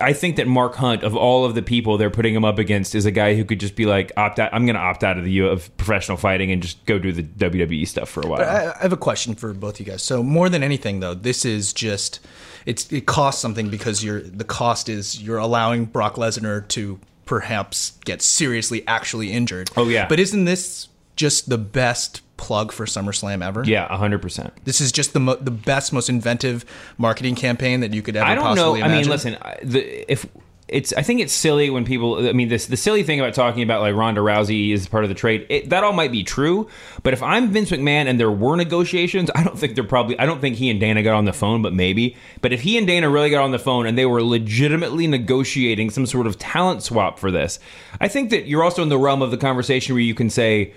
[0.00, 2.94] I think that Mark Hunt, of all of the people they're putting him up against,
[2.94, 4.54] is a guy who could just be like, opt out.
[4.54, 7.10] I'm going to opt out of the U of professional fighting and just go do
[7.10, 8.42] the WWE stuff for a while.
[8.42, 10.04] I, I have a question for both of you guys.
[10.04, 12.20] So more than anything, though, this is just
[12.64, 17.92] it's it costs something because you're the cost is you're allowing Brock Lesnar to perhaps
[18.06, 19.70] get seriously actually injured.
[19.76, 20.08] Oh, yeah.
[20.08, 23.64] but isn't this just the best plug for SummerSlam ever?
[23.66, 24.52] yeah, hundred percent.
[24.64, 26.64] This is just the mo- the best, most inventive
[26.96, 28.72] marketing campaign that you could ever I don't know.
[28.72, 30.24] possibly I mean, listen, I- the, if
[30.68, 32.28] it's, I think it's silly when people.
[32.28, 35.08] I mean, this the silly thing about talking about like Ronda Rousey is part of
[35.08, 35.46] the trade.
[35.48, 36.68] It, that all might be true,
[37.02, 40.18] but if I'm Vince McMahon and there were negotiations, I don't think they're probably.
[40.18, 42.16] I don't think he and Dana got on the phone, but maybe.
[42.42, 45.90] But if he and Dana really got on the phone and they were legitimately negotiating
[45.90, 47.58] some sort of talent swap for this,
[48.00, 50.74] I think that you're also in the realm of the conversation where you can say.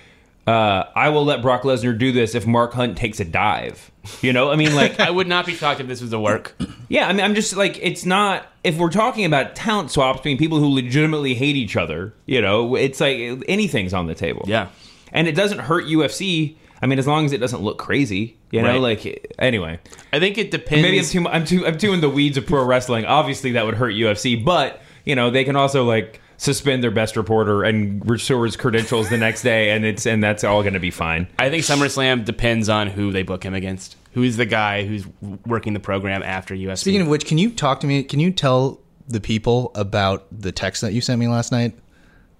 [0.48, 3.92] Uh, I will let Brock Lesnar do this if Mark Hunt takes a dive.
[4.22, 6.56] You know, I mean, like I would not be shocked if this was a work.
[6.90, 8.48] yeah, I mean, I'm just like, it's not.
[8.64, 12.76] If we're talking about talent swaps between people who legitimately hate each other, you know,
[12.76, 14.44] it's like anything's on the table.
[14.48, 14.70] Yeah.
[15.12, 16.56] and it doesn't hurt UFC.
[16.82, 18.82] I mean, as long as it doesn't look crazy, you know.
[18.82, 18.98] Right.
[19.04, 19.80] Like, anyway,
[20.12, 20.82] I think it depends.
[20.82, 23.06] maybe I'm too, I'm too, I'm too in the weeds of pro wrestling.
[23.06, 27.16] Obviously, that would hurt UFC, but you know, they can also like suspend their best
[27.16, 30.80] reporter and restore his credentials the next day, and it's and that's all going to
[30.80, 31.28] be fine.
[31.38, 33.96] I think SummerSlam depends on who they book him against.
[34.14, 35.06] Who's the guy who's
[35.46, 36.80] working the program after UFC?
[36.80, 38.04] Speaking of which, can you talk to me?
[38.04, 41.78] Can you tell the people about the text that you sent me last night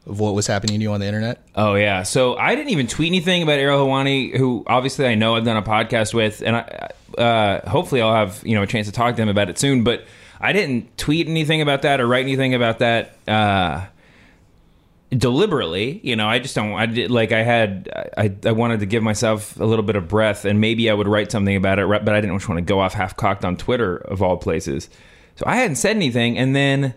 [0.08, 1.46] of what was happening to you on the internet?
[1.56, 2.02] Oh yeah.
[2.02, 5.58] So I didn't even tweet anything about Ariel Helwani, who obviously I know I've done
[5.58, 9.16] a podcast with, and I, uh, hopefully I'll have you know a chance to talk
[9.16, 9.84] to him about it soon.
[9.84, 10.06] But
[10.42, 13.86] I didn't tweet anything about that or write anything about that uh,
[15.12, 16.00] deliberately.
[16.04, 16.74] You know, I just don't.
[16.74, 17.90] I did like I had.
[18.18, 21.08] I, I wanted to give myself a little bit of breath, and maybe I would
[21.08, 23.58] write something about it, but I didn't just want to go off half cocked on
[23.58, 24.90] Twitter of all places.
[25.36, 26.94] So I hadn't said anything, and then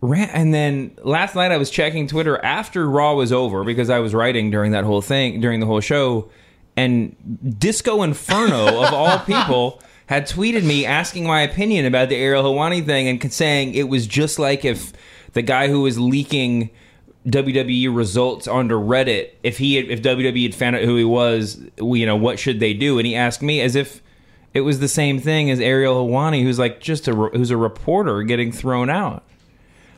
[0.00, 4.00] ran, and then last night I was checking Twitter after Raw was over because I
[4.00, 6.30] was writing during that whole thing during the whole show,
[6.76, 7.16] and
[7.58, 12.84] Disco Inferno of all people had tweeted me asking my opinion about the Ariel Helwani
[12.84, 14.92] thing and saying it was just like if
[15.32, 16.70] the guy who was leaking
[17.26, 21.60] WWE results onto Reddit if he had, if WWE had found out who he was,
[21.78, 22.98] you know what should they do?
[22.98, 24.02] And he asked me as if
[24.54, 28.22] it was the same thing as Ariel Helwani, who's like just a who's a reporter
[28.22, 29.22] getting thrown out.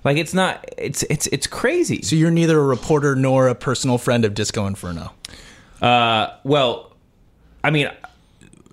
[0.05, 2.03] Like it's not it's it's it's crazy.
[2.03, 5.13] So you're neither a reporter nor a personal friend of Disco Inferno.
[5.81, 6.95] Uh, well,
[7.63, 7.91] I mean,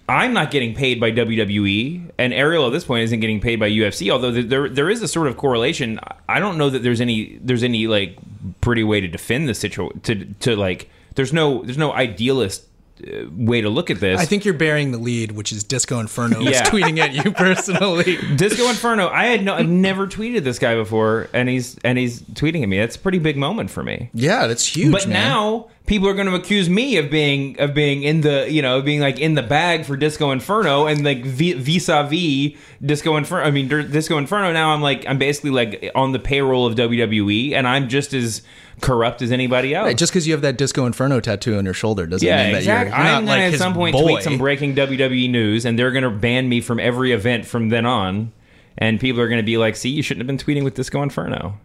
[0.10, 3.70] I'm not getting paid by WWE, and Ariel at this point isn't getting paid by
[3.70, 4.10] UFC.
[4.12, 6.00] Although there- there is a sort of correlation.
[6.28, 8.18] I don't know that there's any there's any like
[8.60, 12.66] pretty way to defend the situation to to like there's no there's no idealist
[13.02, 14.20] Uh, way to look at this.
[14.20, 16.64] I think you're bearing the lead, which is Disco Inferno is Yeah.
[16.64, 18.18] tweeting at you personally.
[18.36, 19.08] Disco Inferno.
[19.10, 22.70] I had no, I've never tweeted this guy before, and he's and he's tweeting at
[22.70, 22.78] me.
[22.80, 24.10] That's a pretty big moment for me.
[24.14, 24.92] Yeah, that's huge.
[24.92, 25.14] But man.
[25.30, 28.82] now people are going to accuse me of being of being in the you know
[28.82, 33.46] being like in the bag for Disco Inferno and like vis a vis Disco Inferno.
[33.46, 34.52] I mean Disco Inferno.
[34.54, 38.42] Now I'm like I'm basically like on the payroll of WWE, and I'm just as
[38.82, 39.86] corrupt as anybody else.
[39.86, 42.52] Right, just because you have that Disco Inferno tattoo on your shoulder doesn't yeah, mean
[42.54, 42.90] that exactly.
[42.90, 44.02] you're, you're I'm not gonna like at his some point boy.
[44.04, 47.86] tweet some breaking WWE news, and they're gonna ban me from every event from then
[47.86, 48.32] on.
[48.78, 51.58] And people are gonna be like, "See, you shouldn't have been tweeting with Disco Inferno."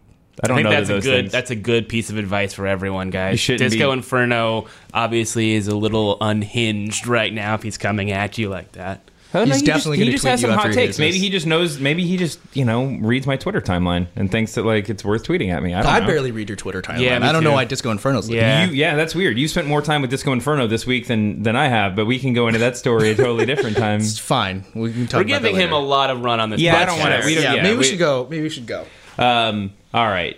[0.43, 1.33] I don't I think know that's that a good things.
[1.33, 3.41] that's a good piece of advice for everyone, guys.
[3.41, 8.37] shouldn't Disco be- Inferno obviously is a little unhinged right now if he's coming at
[8.37, 9.01] you like that.
[9.35, 10.75] Oh, He's he definitely just, he gonna just tweet has you some after hot he
[10.75, 10.97] takes.
[10.97, 11.21] hears Maybe this.
[11.23, 11.79] he just knows.
[11.81, 15.25] Maybe he just you know reads my Twitter timeline and thinks that like it's worth
[15.25, 15.75] tweeting at me.
[15.75, 16.07] I don't I know.
[16.07, 17.01] barely read your Twitter timeline.
[17.01, 17.55] Yeah, me I don't know too.
[17.57, 18.67] why Disco Inferno's like Yeah.
[18.67, 19.37] You, yeah, that's weird.
[19.39, 22.19] You spent more time with Disco Inferno this week than than I have, but we
[22.19, 24.01] can go into that story a totally different time.
[24.01, 24.65] It's fine.
[24.75, 25.87] We can talk We're about giving that him a later.
[25.89, 26.61] lot of run on this.
[26.61, 28.27] Yeah, I don't wanna- we don't- yeah, yeah, maybe we, we- should go.
[28.31, 28.87] Maybe we should go.
[29.19, 30.37] Um, all right.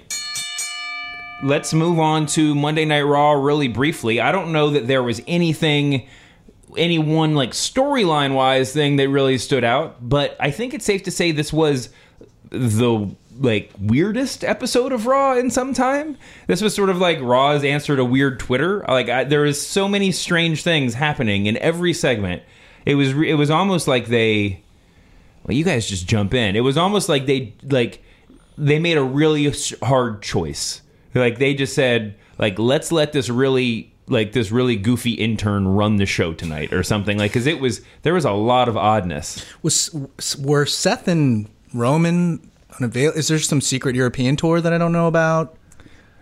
[1.44, 4.20] Let's move on to Monday Night Raw really briefly.
[4.20, 6.08] I don't know that there was anything,
[6.76, 11.02] any one like storyline wise thing that really stood out, but I think it's safe
[11.04, 11.90] to say this was
[12.50, 16.16] the like weirdest episode of Raw in some time.
[16.46, 18.84] This was sort of like Raw's answer to weird Twitter.
[18.88, 22.42] Like I, there is so many strange things happening in every segment.
[22.84, 24.62] It was re- it was almost like they
[25.44, 26.56] well, you guys just jump in.
[26.56, 28.02] It was almost like they like
[28.56, 29.52] they made a really
[29.82, 30.82] hard choice.
[31.14, 35.96] Like they just said, like let's let this really like this really goofy intern run
[35.96, 37.18] the show tonight or something.
[37.18, 39.44] Like because it was there was a lot of oddness.
[39.62, 39.90] Was
[40.38, 43.12] were Seth and Roman unavail?
[43.12, 45.56] Is there some secret European tour that I don't know about?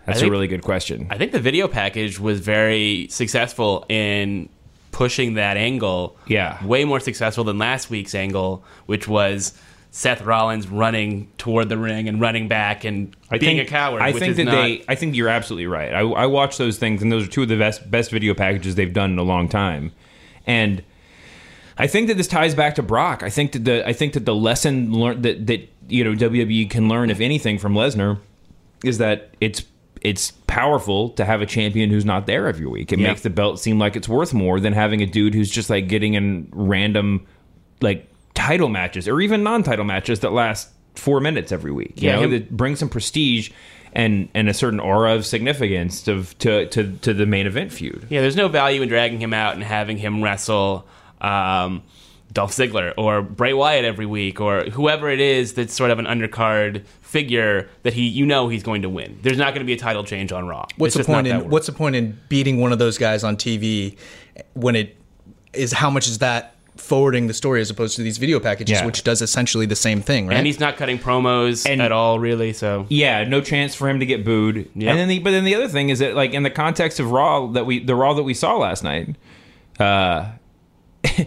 [0.05, 1.07] That's think- a really good question.
[1.09, 4.49] I think the video package was very successful in
[4.91, 6.17] pushing that angle.
[6.27, 6.63] Yeah.
[6.65, 9.53] Way more successful than last week's angle, which was
[9.97, 14.03] Seth Rollins running toward the ring and running back and I being think, a coward.
[14.03, 14.85] I which think that not, they.
[14.87, 15.91] I think you're absolutely right.
[15.91, 18.75] I, I watched those things, and those are two of the best best video packages
[18.75, 19.91] they've done in a long time.
[20.45, 20.83] And
[21.79, 23.23] I think that this ties back to Brock.
[23.23, 26.69] I think that the I think that the lesson learned that that you know WWE
[26.69, 28.19] can learn, if anything, from Lesnar,
[28.83, 29.63] is that it's
[30.01, 32.93] it's powerful to have a champion who's not there every week.
[32.93, 33.07] It Yeah.
[33.07, 35.87] makes the belt seem like it's worth more than having a dude who's just like
[35.87, 37.25] getting in random
[37.81, 38.07] like
[38.37, 41.93] title matches or even non-title matches that last four minutes every week.
[42.01, 43.49] You Yeah, know, that bring some prestige
[43.93, 48.05] and and a certain aura of significance to to to, to the main event feud.
[48.09, 50.85] Yeah, there's no value in dragging him out and having him wrestle
[51.19, 51.81] um,
[52.31, 56.05] Dolph Ziggler or Bray Wyatt every week or whoever it is that's sort of an
[56.05, 59.17] undercard figure that he you know he's going to win.
[59.23, 60.65] There's not going to be a title change on Raw.
[60.77, 61.49] What's It's the point in.
[61.49, 63.97] What's the point in beating one of those guys on TV
[64.53, 64.95] when it
[65.53, 68.85] is how much is that forwarding the story as opposed to these video packages, Yeah.
[68.85, 70.37] which does essentially the same thing, right?
[70.37, 72.53] and he's not cutting promos And- at all, really.
[72.53, 74.69] So Yeah, no chance for him to get booed.
[74.75, 74.91] Yeah.
[74.91, 77.11] And then the, but then the other thing is that like in the context of
[77.11, 79.15] Raw that we the Raw that we saw last night,
[79.79, 80.27] uh,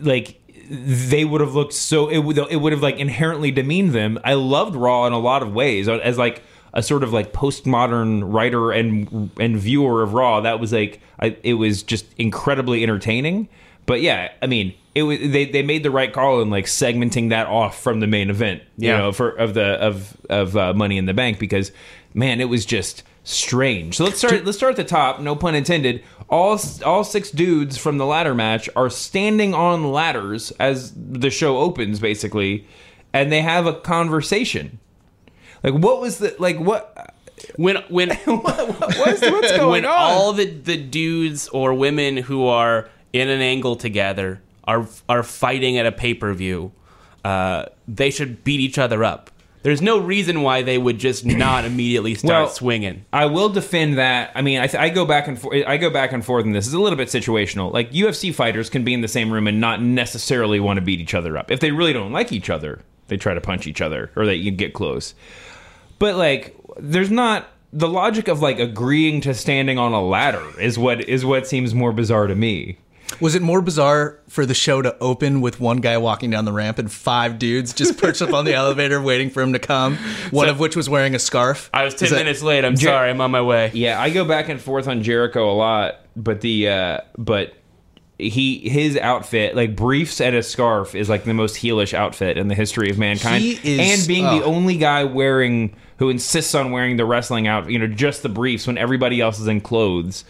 [0.00, 4.18] like they would have looked so it would it would have like inherently demeaned them.
[4.24, 6.42] I loved Raw in a lot of ways as like
[6.74, 10.40] a sort of like postmodern writer and and viewer of Raw.
[10.40, 13.48] That was like I, it was just incredibly entertaining.
[13.86, 17.30] But yeah, I mean, it was they, they made the right call in like segmenting
[17.30, 18.62] that off from the main event.
[18.76, 18.98] You Yeah.
[18.98, 21.72] know, for of the of of uh, Money in the Bank because
[22.14, 23.96] man, it was just strange.
[23.96, 24.44] So let's start.
[24.44, 25.20] Let's start at the top.
[25.20, 26.02] No pun intended.
[26.28, 31.58] All all six dudes from the ladder match are standing on ladders as the show
[31.58, 32.66] opens, basically,
[33.12, 34.80] and they have a conversation.
[35.62, 36.58] Like, what was the like?
[36.58, 37.14] What
[37.56, 39.92] when when what's, what's going when on?
[39.92, 42.88] all the the dudes or women who are
[43.20, 46.72] in an angle together are are fighting at a pay per view,
[47.24, 49.30] uh, they should beat each other up.
[49.62, 53.04] There's no reason why they would just not immediately start Well, swinging.
[53.12, 54.30] I will defend that.
[54.34, 55.64] I mean, I, th- I go back and forth.
[55.66, 56.66] I go back and forth in this.
[56.66, 57.72] It's a little bit situational.
[57.72, 61.00] Like UFC fighters can be in the same room and not necessarily want to beat
[61.00, 61.50] each other up.
[61.50, 64.50] If they really don't like each other, they try to punch each other or they
[64.50, 65.14] get close.
[65.98, 70.78] But like, there's not the logic of like agreeing to standing on a ladder is
[70.78, 72.78] what is what seems more bizarre to me.
[73.20, 76.52] Was it more bizarre for the show to open with one guy walking down the
[76.52, 79.96] ramp and five dudes just perched up on the elevator waiting for him to come?
[80.30, 81.70] One So- of which was wearing a scarf.
[81.72, 82.64] I was ten Is that- minutes late.
[82.64, 83.10] I'm Jer- sorry.
[83.10, 83.70] I'm on my way.
[83.74, 87.54] Yeah, I go back and forth on Jericho a lot, but the uh but
[88.18, 92.48] he his outfit like briefs and a scarf is like the most heelish outfit in
[92.48, 94.54] the history of mankind He is- and being the oh.
[94.54, 98.66] only guy wearing who insists on wearing the wrestling out you know just the briefs
[98.66, 100.24] when everybody else is in clothes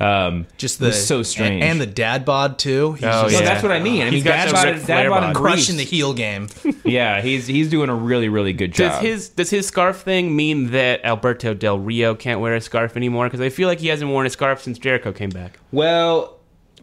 [0.00, 1.62] Um, Just it the was so strange.
[1.62, 2.94] and, and the dad bod too.
[2.94, 3.40] He's Oh, just well, yeah.
[3.42, 4.00] that's what I mean.
[4.00, 5.24] I mean, He's got dad bod, dad bod bod.
[5.24, 6.48] and crushing the heel game.
[6.82, 8.92] Yeah, he's he's doing a really really good job.
[8.92, 12.96] Does his does his scarf thing mean that Alberto Del Rio can't wear a scarf
[12.96, 13.26] anymore?
[13.26, 15.58] Because I feel like he hasn't worn a scarf since Jericho came back.
[15.70, 16.39] well,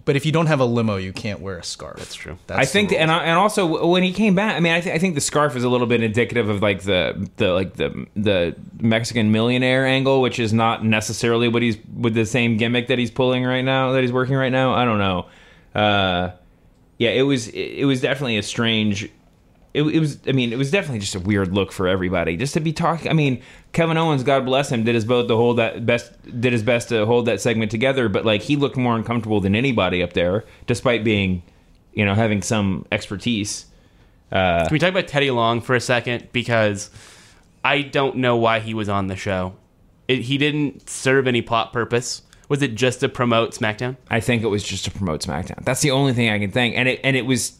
[0.07, 1.97] But if you don't have a limo, you can't wear a scarf.
[1.99, 2.39] That's true.
[2.47, 4.79] That's I think, the and I- and also when he came back, I mean, I,
[4.81, 7.73] th- I think the scarf is a little bit indicative of like the the like
[7.75, 12.87] the the Mexican millionaire angle, which is not necessarily what he's with the same gimmick
[12.87, 14.73] that he's pulling right now, that he's working right now.
[14.73, 15.25] I don't know.
[15.75, 16.31] Uh,
[16.97, 19.11] yeah, it was it was definitely a strange.
[19.77, 20.17] It, it was.
[20.27, 22.35] I mean, it was definitely just a weird look for everybody.
[22.35, 23.11] Just to be talking.
[23.11, 26.11] I mean, Kevin Owens, God bless him, did his both to hold that best.
[26.41, 28.09] Did his best to hold that segment together.
[28.09, 31.43] But like, he looked more uncomfortable than anybody up there, despite being,
[31.93, 33.67] you know, having some expertise.
[34.31, 36.29] Uh, can we talk about Teddy Long for a second?
[36.31, 36.89] Because
[37.63, 39.55] I don't know why he was on the show.
[40.07, 42.23] It, he didn't serve any plot purpose.
[42.49, 43.97] Was it just to promote SmackDown?
[44.09, 45.63] I think it was just to promote SmackDown.
[45.63, 46.75] That's the only thing I can think.
[46.75, 47.53] And it and it was.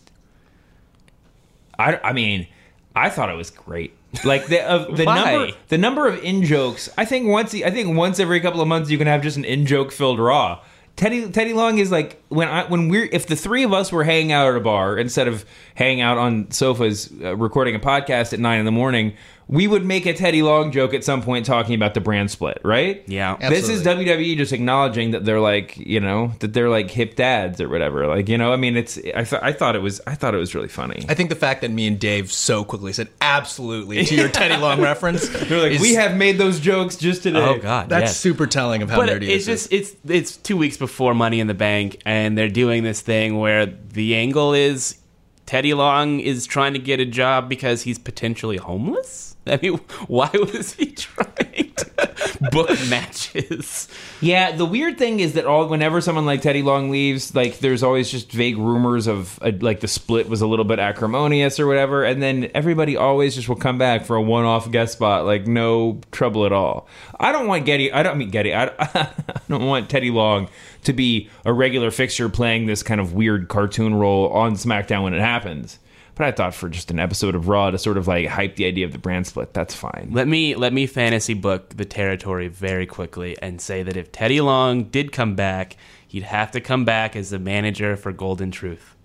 [1.77, 2.47] I, I mean,
[2.95, 3.93] I thought it was great.
[4.23, 6.89] Like the uh, the number the number of in jokes.
[6.97, 9.45] I think once I think once every couple of months you can have just an
[9.45, 10.61] in joke filled Raw.
[10.95, 14.03] Teddy Teddy Long is like when I when we're if the three of us were
[14.03, 18.33] hanging out at a bar instead of hanging out on sofas uh, recording a podcast
[18.33, 19.13] at nine in the morning,
[19.49, 22.59] we would make a Teddy Long joke at some point talking about the brand split,
[22.65, 23.01] right?
[23.07, 23.37] Yeah.
[23.37, 27.61] This is WWE just acknowledging that they're like, you know, that they're like hip dads
[27.61, 28.07] or whatever.
[28.07, 30.37] Like, you know, I mean, it's I, th- I thought it was I thought it
[30.37, 31.05] was really funny.
[31.07, 34.57] I think the fact that me and Dave so quickly said absolutely to your Teddy
[34.61, 35.29] Long reference.
[35.29, 37.39] They're like, is- we have made those jokes just today.
[37.39, 38.17] Oh God, That's yes.
[38.17, 39.91] super telling of how but nerdy it's this just is.
[40.03, 43.65] it's it's two weeks before Money in the Bank, and they're doing this thing where
[43.65, 44.97] the angle is
[45.45, 49.26] Teddy Long is trying to get a job because he's potentially homeless.
[49.51, 53.87] I mean, why was he trying to book matches?
[54.21, 57.83] Yeah, the weird thing is that all whenever someone like Teddy Long leaves, like there's
[57.83, 61.67] always just vague rumors of uh, like the split was a little bit acrimonious or
[61.67, 65.47] whatever, and then everybody always just will come back for a one-off guest spot, like
[65.47, 66.87] no trouble at all.
[67.19, 67.91] I don't want Getty.
[67.91, 68.53] I don't mean Getty.
[68.53, 69.09] I, I
[69.49, 70.49] don't want Teddy Long
[70.83, 75.13] to be a regular fixture playing this kind of weird cartoon role on SmackDown when
[75.13, 75.79] it happens.
[76.17, 78.65] But I thought for just an episode of Raw to sort of like hype the
[78.65, 80.09] idea of the brand split, that's fine.
[80.11, 84.41] Let me let me fantasy book the territory very quickly and say that if Teddy
[84.41, 85.77] Long did come back,
[86.07, 88.95] he'd have to come back as the manager for Golden Truth.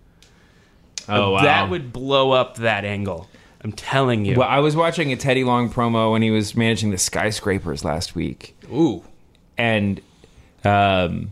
[1.08, 3.28] Oh wow, That would blow up that angle.
[3.62, 4.36] I'm telling you.
[4.36, 8.14] Well, I was watching a Teddy Long promo when he was managing the skyscrapers last
[8.14, 9.04] week, Ooh.
[9.56, 10.00] and
[10.64, 11.30] um,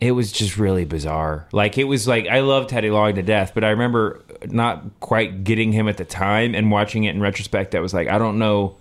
[0.00, 1.46] it was just really bizarre.
[1.52, 5.44] Like it was like I love Teddy Long to death, but I remember not quite
[5.44, 8.38] getting him at the time, and watching it in retrospect, I was like, I don't
[8.38, 8.76] know,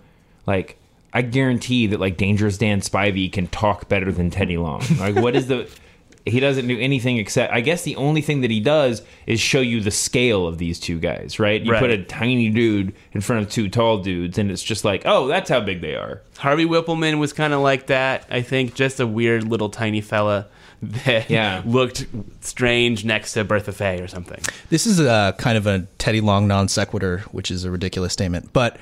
[0.45, 0.77] like.
[1.13, 4.81] I guarantee that like Dangerous Dan Spivey can talk better than Teddy Long.
[4.99, 5.69] Like, what is the?
[6.27, 7.53] He doesn't do anything except.
[7.53, 10.79] I guess the only thing that he does is show you the scale of these
[10.79, 11.39] two guys.
[11.39, 11.61] Right?
[11.61, 11.79] You Right.
[11.79, 15.27] put a tiny dude in front of two tall dudes, and it's just like, oh,
[15.27, 16.21] that's how big they are.
[16.39, 18.25] Harvey Wippleman was kind of like that.
[18.31, 20.47] I think just a weird little tiny fella
[21.05, 21.61] that Yeah.
[21.65, 22.05] looked
[22.41, 24.39] strange next to Bertha Faye or something.
[24.69, 28.51] This is a kind of a Teddy Long non sequitur, which is a ridiculous statement.
[28.53, 28.77] But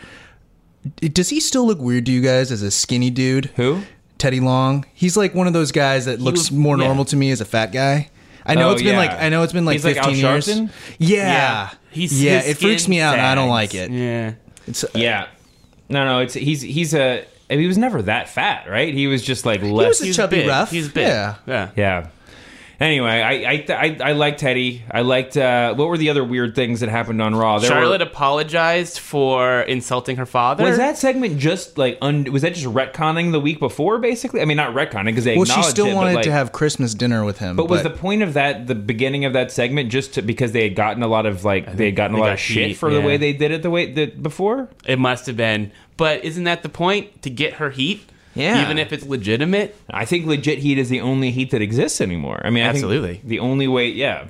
[0.99, 3.45] does he still look weird to you guys as a skinny dude?
[3.55, 3.81] Who?
[4.17, 4.85] Teddy Long.
[4.93, 6.85] He's like one of those guys that looks was- more yeah.
[6.85, 8.09] normal to me as a fat guy.
[8.45, 8.97] I know Oh, it's been yeah.
[8.97, 10.47] like I know it's been like He's like Al 15 years.
[10.47, 10.69] Sharpton?
[10.99, 11.69] Yeah.
[11.91, 13.89] He's yeah, it freaks me out and I don't like it.
[13.89, 14.33] Yeah.
[14.67, 15.27] It's uh, Yeah.
[15.87, 18.93] No, no, it's he's he's a I mean, he was never that fat, right?
[18.93, 19.67] He was just like less.
[19.69, 19.87] he less.
[19.89, 20.47] was a He's chubby big.
[20.47, 20.71] rough.
[20.71, 21.07] He's big.
[21.07, 21.35] Yeah.
[21.45, 21.69] Yeah.
[21.75, 22.07] yeah.
[22.83, 24.83] Anyway, I I I, I liked Teddy.
[24.91, 27.59] I liked uh, what were the other weird things that happened on Raw?
[27.59, 30.65] There Charlotte were, apologized for insulting her father.
[30.65, 33.99] was that segment just like un, was that just retconning the week before?
[33.99, 36.31] Basically, I mean, not retconning because they Well, she still it, but, wanted like- to
[36.33, 37.55] have Christmas dinner with him.
[37.55, 40.63] But was the point of that the beginning of that segment just to, because they
[40.63, 42.73] had gotten a lot of like they had gotten a lot got of shit heat,
[42.73, 44.67] for the way they did it the way that before?
[44.85, 45.71] It must have been.
[45.95, 47.21] But isn't that the point?
[47.21, 48.01] To get her heat?
[48.35, 48.63] Yeah.
[48.63, 49.75] Even if it's legitimate?
[49.89, 52.41] I think legit heat is the only heat that exists anymore.
[52.43, 53.21] I mean, I think Absolutely.
[53.23, 54.27] the only way, yeah.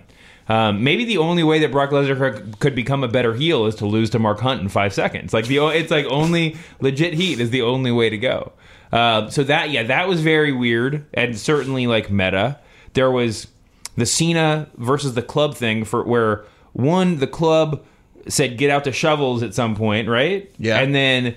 [0.49, 3.75] Um, maybe the only way that Brock Lesnar could- could become a better heel is
[3.75, 5.33] to lose to Mark Hunt in five seconds.
[5.33, 8.51] Like the, it's like only legit heat is the only way to go.
[8.91, 12.59] Uh, so that, yeah, that was very weird and certainly like meta.
[12.93, 13.47] There was
[13.95, 17.83] the Cena versus the club thing for where one the club
[18.27, 20.51] said get out the shovels at some point, right?
[20.57, 20.79] Yeah.
[20.79, 21.35] and then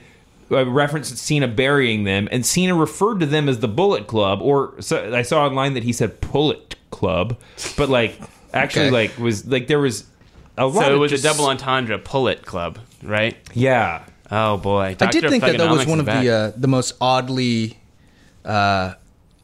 [0.51, 4.74] a reference Cena burying them, and Cena referred to them as the Bullet Club, or
[4.80, 7.38] so, I saw online that he said Pullet Club,
[7.76, 8.20] but like
[8.55, 8.90] actually Okay.
[8.90, 10.05] like was like there was
[10.59, 10.84] a lot.
[10.84, 13.36] So it of was just- a double entendre Pullet Club, right?
[13.55, 14.97] Yeah, Oh boy.
[15.01, 16.22] I did think that that was one of back.
[16.24, 17.78] the uh, the most oddly
[18.44, 18.94] uh,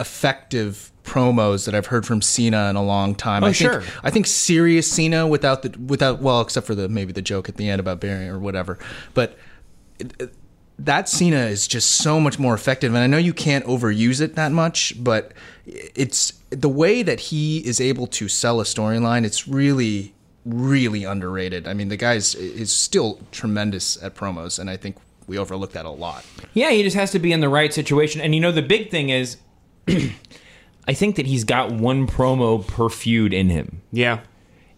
[0.01, 3.43] effective promos that I've heard from Cena in a long time.
[3.45, 3.83] Oh, I think sure.
[4.05, 7.57] I think serious Cena without the without well, except for the maybe the joke at
[7.57, 8.79] the end about Barry or whatever.
[9.15, 9.37] But
[9.99, 10.35] it- it-
[10.85, 14.35] that Cena is just so much more effective, and I know you can't overuse it
[14.35, 15.33] that much, but
[15.67, 19.25] it's the way that he is able to sell a storyline.
[19.25, 20.15] It's really,
[20.45, 21.69] really underrated.
[21.69, 25.85] I mean, the guy's is still tremendous at promos, and I think we overlook that
[25.85, 26.25] a lot.
[26.53, 28.21] Yeah, he just has to be in the right situation.
[28.21, 29.37] And you know, the big thing is,
[29.89, 33.83] I think that he's got one promo per feud in him.
[33.93, 34.21] Yeah.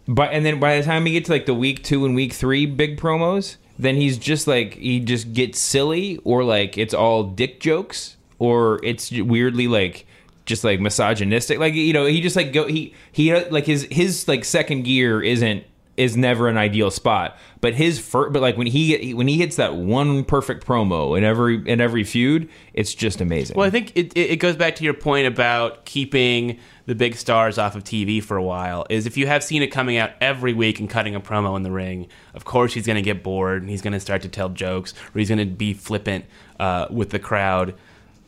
[0.07, 2.35] But and then by the time we get to like the week two and week
[2.35, 7.25] three big promos, then he's just like he just gets silly or like it's all
[7.25, 10.07] dick jokes or it's weirdly like
[10.47, 11.59] just like misogynistic.
[11.59, 15.23] Like you know, he just like go he he like his his like second gear
[15.23, 15.65] isn't
[15.97, 17.37] is never an ideal spot.
[17.61, 21.25] But his first, but like when he when he hits that one perfect promo in
[21.25, 23.57] every in every feud, it's just amazing.
[23.57, 27.57] Well, I think it, it goes back to your point about keeping the big stars
[27.57, 28.87] off of TV for a while.
[28.91, 31.71] Is if you have Cena coming out every week and cutting a promo in the
[31.71, 34.49] ring, of course he's going to get bored and he's going to start to tell
[34.49, 36.25] jokes or he's going to be flippant
[36.61, 37.75] uh, with the crowd.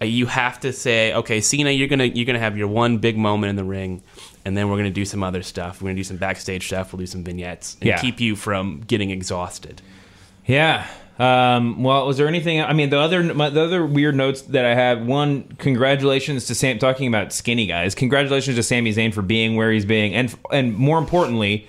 [0.00, 3.16] Uh, you have to say, okay, Cena, you're gonna you're gonna have your one big
[3.16, 4.02] moment in the ring,
[4.47, 5.82] and then we're gonna do some other stuff.
[5.82, 6.92] We're gonna do some backstage stuff.
[6.92, 7.99] We'll do some vignettes and Yeah.
[7.99, 9.82] keep you from getting exhausted.
[10.47, 10.86] Yeah.
[11.18, 12.61] Um, well, was there anything?
[12.62, 15.01] I mean, the other my, the other weird notes that I have.
[15.03, 16.78] One, congratulations to Sam.
[16.78, 20.76] Talking about skinny guys, congratulations to Sami Zayn for being where he's being, and and
[20.76, 21.66] more importantly,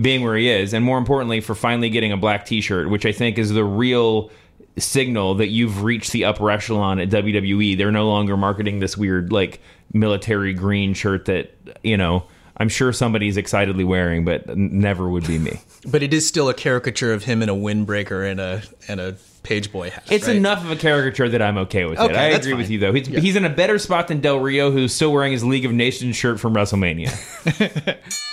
[0.00, 3.12] being where he is, and more importantly, for finally getting a black T-shirt, which I
[3.12, 4.30] think is the real
[4.78, 7.76] signal that you've reached the upper echelon at WWE.
[7.78, 9.60] They're no longer marketing this weird like
[9.92, 12.24] military green shirt that you know.
[12.58, 15.60] I'm sure somebody's excitedly wearing, but never would be me.
[15.88, 19.14] But it is still a caricature of him in a windbreaker and a and a
[19.44, 20.04] page boy hat.
[20.10, 20.34] It's right?
[20.34, 22.10] enough of a caricature that I'm okay with it.
[22.16, 22.92] I agree with you though.
[22.92, 23.20] He's, Yeah.
[23.20, 26.16] he's in a better spot than Del Rio, who's still wearing his League of Nations
[26.16, 27.12] shirt from WrestleMania.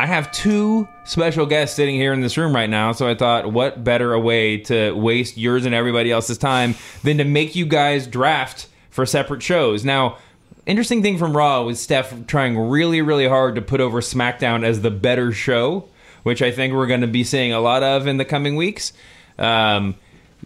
[0.00, 3.52] I have two special guests sitting here in this room right now, so I thought,
[3.52, 7.66] what better a way to waste yours and everybody else's time than to make you
[7.66, 9.84] guys draft for separate shows?
[9.84, 10.16] Now,
[10.64, 14.80] interesting thing from Raw was Steph trying really, really hard to put over SmackDown as
[14.80, 15.86] the better show,
[16.22, 18.94] which I think we're going to be seeing a lot of in the coming weeks.
[19.38, 19.96] Um,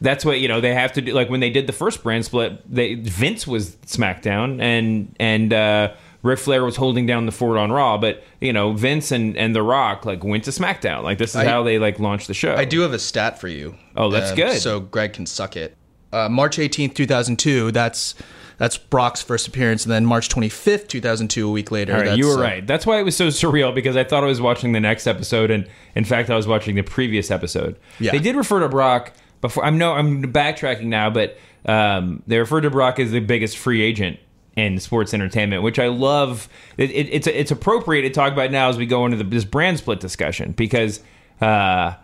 [0.00, 1.12] that's what you know they have to do.
[1.12, 5.92] Like when they did the first brand split, they Vince was SmackDown and and uh,
[6.24, 7.98] Ric Flair was holding down the fort on Raw.
[7.98, 11.04] But you know Vince and and The Rock like went to SmackDown.
[11.04, 12.56] Like this is I- how they like launched the show.
[12.56, 13.76] I do have a stat for you.
[13.96, 14.58] Oh, that's Um, good.
[14.60, 15.76] So Greg can suck it.
[16.12, 17.70] Uh, March 18th, 2002.
[17.72, 18.14] That's
[18.56, 21.92] that's Brock's first appearance, and then March 25th, 2002, a week later.
[21.92, 22.64] All right, you were uh, right.
[22.66, 25.50] That's why it was so surreal because I thought I was watching the next episode,
[25.50, 27.76] and in fact, I was watching the previous episode.
[27.98, 28.12] Yeah.
[28.12, 29.64] They did refer to Brock before.
[29.64, 33.82] I'm no, I'm backtracking now, but um, they referred to Brock as the biggest free
[33.82, 34.20] agent
[34.56, 36.48] in sports entertainment, which I love.
[36.76, 39.44] It, it, it's it's appropriate to talk about now as we go into the, this
[39.44, 41.00] brand split discussion because.
[41.40, 41.94] Uh,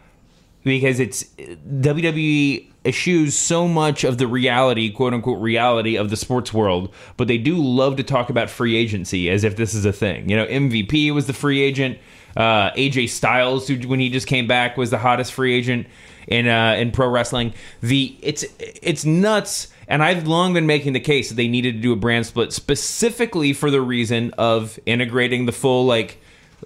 [0.63, 6.53] because it's WWE eschews so much of the reality, quote unquote reality of the sports
[6.53, 9.93] world, but they do love to talk about free agency as if this is a
[9.93, 10.29] thing.
[10.29, 11.99] You know, MVP was the free agent.
[12.37, 15.87] Uh, AJ Styles, who when he just came back, was the hottest free agent
[16.29, 17.53] in uh, in pro wrestling.
[17.81, 21.81] The it's it's nuts, and I've long been making the case that they needed to
[21.81, 26.19] do a brand split specifically for the reason of integrating the full like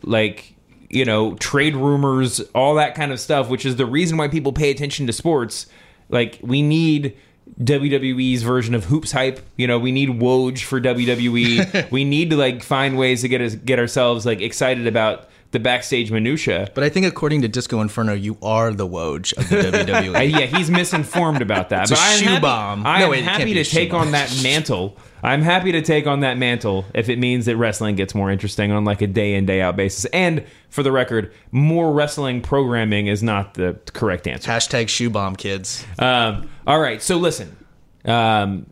[0.03, 0.55] like
[0.91, 4.53] you know trade rumors all that kind of stuff which is the reason why people
[4.53, 5.67] pay attention to sports.
[6.11, 7.17] Like we need
[7.63, 9.41] WWE's version of hoops hype.
[9.57, 13.41] You know we need Woj for WWE we need to like find ways to get
[13.41, 17.81] us get ourselves like excited about the backstage minutia But I think according to Disco
[17.81, 19.57] Inferno, you are the Woj of the.
[19.85, 20.17] WWE.
[20.17, 21.83] Uh, yeah, he's misinformed about that.
[21.83, 22.87] It's a but I'm shoe happy, bomb.
[22.87, 24.03] I No, wait, happy to take bomb.
[24.09, 24.99] on that mantle.
[25.23, 28.73] I'm happy to take on that mantle if it means that wrestling gets more interesting
[28.73, 30.05] on like a day in day out basis.
[30.07, 34.51] And for the record, more wrestling programming is not the correct answer.
[34.51, 35.87] Hashtag shoe bomb, kids.
[35.99, 37.57] Um, all right, so listen.
[38.05, 38.67] Um,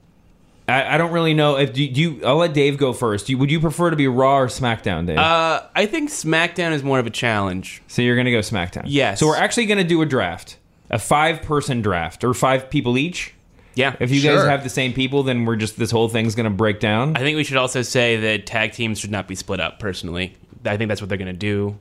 [0.68, 2.24] I, I don't really know if do you, do you.
[2.24, 3.26] I'll let Dave go first.
[3.26, 5.18] Do you, would you prefer to be Raw or SmackDown, Dave?
[5.18, 7.82] Uh, I think SmackDown is more of a challenge.
[7.88, 8.84] so you're going to go SmackDown.
[8.86, 9.20] Yes.
[9.20, 10.58] So we're actually going to do a draft,
[10.90, 13.34] a five person draft, or five people each.
[13.74, 13.96] Yeah.
[14.00, 14.48] If you guys Sure.
[14.50, 17.16] have the same people, then we're just this whole thing's going to break down.
[17.16, 19.78] I think we should also say that tag teams should not be split up.
[19.78, 21.78] Personally, I think that's what they're going to do.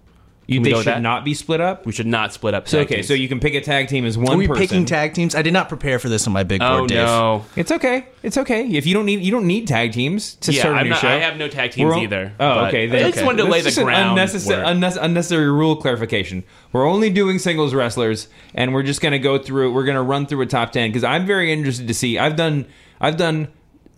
[0.47, 1.01] You we they should that?
[1.01, 1.85] not be split up.
[1.85, 2.67] We should not split up.
[2.67, 3.07] So okay, teams.
[3.07, 4.61] so you can pick a tag team as one Are we person.
[4.61, 5.33] picking tag teams?
[5.35, 6.97] I did not prepare for this on my big board, Oh Dave.
[6.97, 7.45] no.
[7.55, 8.07] It's okay.
[8.23, 8.67] It's okay.
[8.67, 10.89] If you don't need you don't need tag teams to Yeah, start a I'm new
[10.89, 11.07] not, show.
[11.07, 12.33] I have no tag teams We're either.
[12.39, 12.83] Oh, but okay.
[12.83, 13.25] I Then, just okay.
[13.25, 14.09] wanted to lay That's the just ground.
[14.11, 16.43] Unnecessary, unne- unnecessary rule clarification.
[16.73, 19.71] We're only doing singles wrestlers, and we're just going to go through.
[19.73, 22.17] We're going to run through a top ten because I'm very interested to see.
[22.17, 22.65] I've done.
[22.99, 23.47] I've done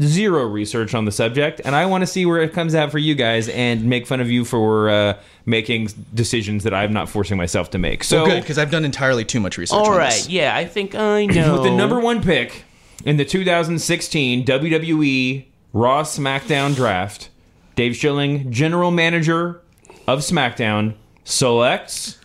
[0.01, 2.97] zero research on the subject, and I want to see where it comes out for
[2.97, 7.37] you guys and make fun of you for uh, making decisions that I'm not forcing
[7.37, 8.03] myself to make.
[8.03, 9.77] So, Good, because I've done entirely too much research.
[9.77, 10.29] All on right, this.
[10.29, 11.53] yeah, I think I know.
[11.61, 12.65] with the number one pick
[13.05, 17.29] in the 2016 WWE Raw SmackDown draft,
[17.75, 19.61] Dave Schilling, general manager
[20.07, 22.19] of SmackDown, selects.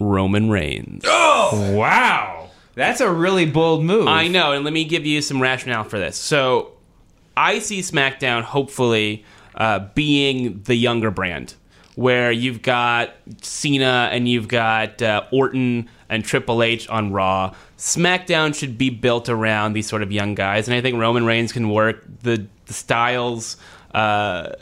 [0.00, 1.02] Roman Reigns.
[1.06, 4.08] Oh Wow, that's a really bold move.
[4.08, 6.16] I know, and let me give you some rationale for this.
[6.16, 6.72] So,
[7.36, 9.24] I see SmackDown hopefully
[9.54, 11.54] uh, being the younger brand,
[11.94, 17.54] where you've got Cena and you've got uh, Orton and Triple H on Raw.
[17.78, 21.52] SmackDown should be built around these sort of young guys, and I think Roman Reigns
[21.52, 23.56] can work the, the styles
[23.94, 24.52] uh,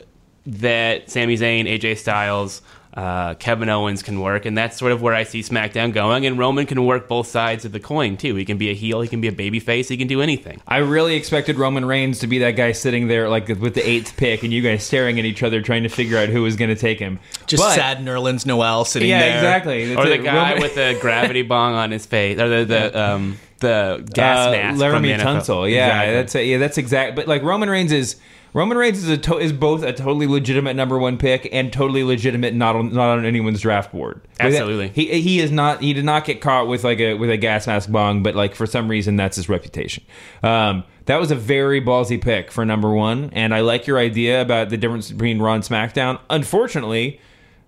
[0.45, 2.61] that Sami Zayn, AJ Styles.
[2.95, 6.27] Uh, Kevin Owens can work, and that's sort of where I see SmackDown going.
[6.27, 8.35] And Roman can work both sides of the coin too.
[8.35, 10.61] He can be a heel, he can be a babyface, he can do anything.
[10.67, 14.15] I really expected Roman Reigns to be that guy sitting there like with the eighth
[14.15, 16.69] pick, and you guys staring at each other trying to figure out who was going
[16.69, 17.19] to take him.
[17.47, 19.35] Just But- sad Nerlens Noel sitting Yeah, there.
[19.37, 19.95] exactly.
[19.95, 20.23] or the it.
[20.23, 24.47] guy Roman- with the gravity bong on his face, or the the um the gas
[24.49, 24.79] uh, mask.
[24.79, 25.23] Laremy from the NFL.
[25.23, 25.71] Tunsil.
[25.71, 26.13] Yeah, Exactly.
[26.15, 27.15] that's a, yeah, that's exact.
[27.15, 28.17] But like Roman Reigns is
[28.53, 32.03] Roman Reigns is a to- is both a totally legitimate number one pick and totally
[32.03, 34.21] legitimate not on, not on anyone's draft board.
[34.39, 34.89] Absolutely.
[34.89, 37.65] he he is not he did not get caught with like a with a gas
[37.67, 40.03] mask bong, but like for some reason that's his reputation.
[40.43, 44.41] Um, that was a very ballsy pick for number one, and I like your idea
[44.41, 46.19] about the difference between Raw and SmackDown.
[46.29, 47.19] Unfortunately.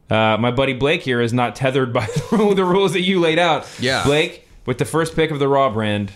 [0.07, 3.67] Uh, my buddy Blake here is not tethered by the rules that you laid out.
[3.79, 4.03] Yeah.
[4.03, 6.11] Blake, with the first pick of the Raw brand,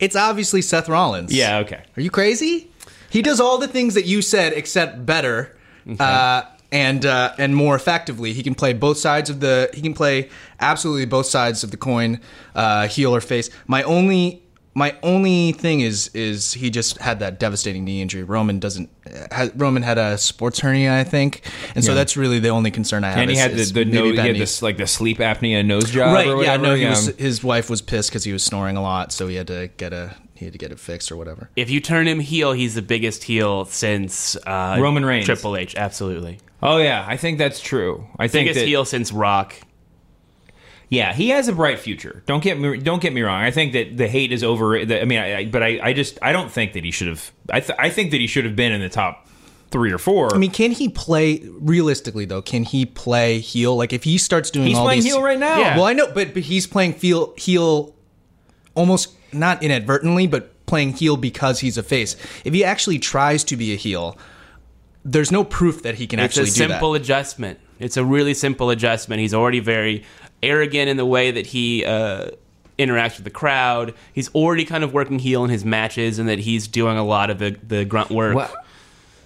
[0.00, 1.32] It's obviously Seth Rollins.
[1.32, 1.84] yeah, okay.
[1.96, 2.68] Are you crazy?
[3.10, 5.56] He does all the things that you said, except better,
[5.98, 8.32] uh, and uh, and more effectively.
[8.32, 9.70] He can play both sides of the.
[9.72, 10.28] He can play
[10.60, 12.20] absolutely both sides of the coin,
[12.54, 13.48] uh, heel or face.
[13.66, 14.42] My only
[14.74, 18.22] my only thing is is he just had that devastating knee injury.
[18.22, 18.90] Roman doesn't.
[19.32, 21.40] Has, Roman had a sports hernia, I think,
[21.74, 21.94] and so Yeah.
[21.96, 23.18] that's really the only concern I have.
[23.18, 25.90] And he is- had the, the nose, he had this like the sleep apnea nose
[25.90, 26.62] job right or yeah whatever.
[26.62, 29.36] no he was his wife was pissed because he was snoring a lot so he
[29.36, 32.06] had to get a he had to get it fixed or whatever If you turn
[32.06, 35.26] him heel, he's the biggest heel since uh, Roman Reigns.
[35.26, 35.74] Triple H.
[35.76, 38.06] Absolutely, Oh yeah, I think that's true.
[38.18, 39.54] I think biggest that, heel since Rock.
[40.90, 42.22] Yeah, he has a bright future.
[42.26, 43.42] Don't get me don't get me wrong.
[43.42, 44.84] I think that the hate is over.
[44.84, 47.08] The, I mean, I, I, but I, I just I don't think that he should
[47.08, 47.30] have.
[47.50, 49.28] I th- I think that he should have been in the top
[49.70, 50.34] three or four.
[50.34, 52.42] I mean, can he play realistically though?
[52.42, 53.76] Can he play heel?
[53.76, 55.60] Like if he starts doing he's all playing these, heel right now.
[55.60, 55.76] Yeah.
[55.76, 57.94] Well, I know, but but he's playing feel heel,
[58.74, 62.16] almost not inadvertently, but playing heel because he's a face.
[62.44, 64.16] If he actually tries to be a heel,
[65.04, 66.64] there's no proof that he can It's actually a do that.
[66.64, 67.58] It's a simple adjustment.
[67.78, 69.20] It's a really simple adjustment.
[69.20, 70.04] He's already very
[70.42, 72.30] arrogant in the way that he uh,
[72.78, 73.94] interacts with the crowd.
[74.12, 77.30] He's already kind of working heel in his matches, and that he's doing a lot
[77.30, 78.36] of the, the grunt work.
[78.36, 78.54] Well,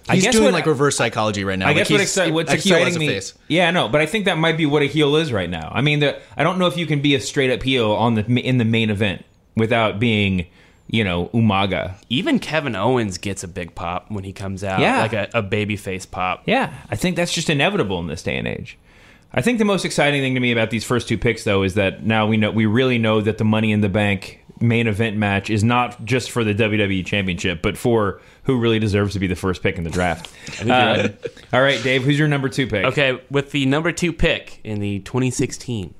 [0.07, 1.65] I He's guess doing what- like reverse psychology right now.
[1.65, 3.07] I Like, guess what exci- what's a exciting as a me.
[3.07, 3.33] face.
[3.47, 5.71] Yeah, no, but I think that might be what a heel is right now.
[5.73, 8.15] I mean, the, I don't know if you can be a straight up heel on
[8.15, 9.23] the in the main event
[9.55, 10.47] without being,
[10.87, 11.95] you know, Umaga.
[12.09, 14.99] Even Kevin Owens gets a big pop when he comes out, Yeah.
[15.01, 16.43] like a, a baby face pop.
[16.45, 18.77] Yeah, I think that's just inevitable in this day and age.
[19.35, 21.73] I think the most exciting thing to me about these first two picks, though, is
[21.73, 25.17] that now we know we really know that the Money in the Bank main event
[25.17, 29.25] match is not just for the WWE Championship, but for who really deserves to be
[29.27, 30.29] the first pick in the draft.
[30.69, 31.09] Uh,
[31.51, 32.85] all right, Dave, who's your number two pick?
[32.85, 35.93] Okay, with the number two pick in the 2016.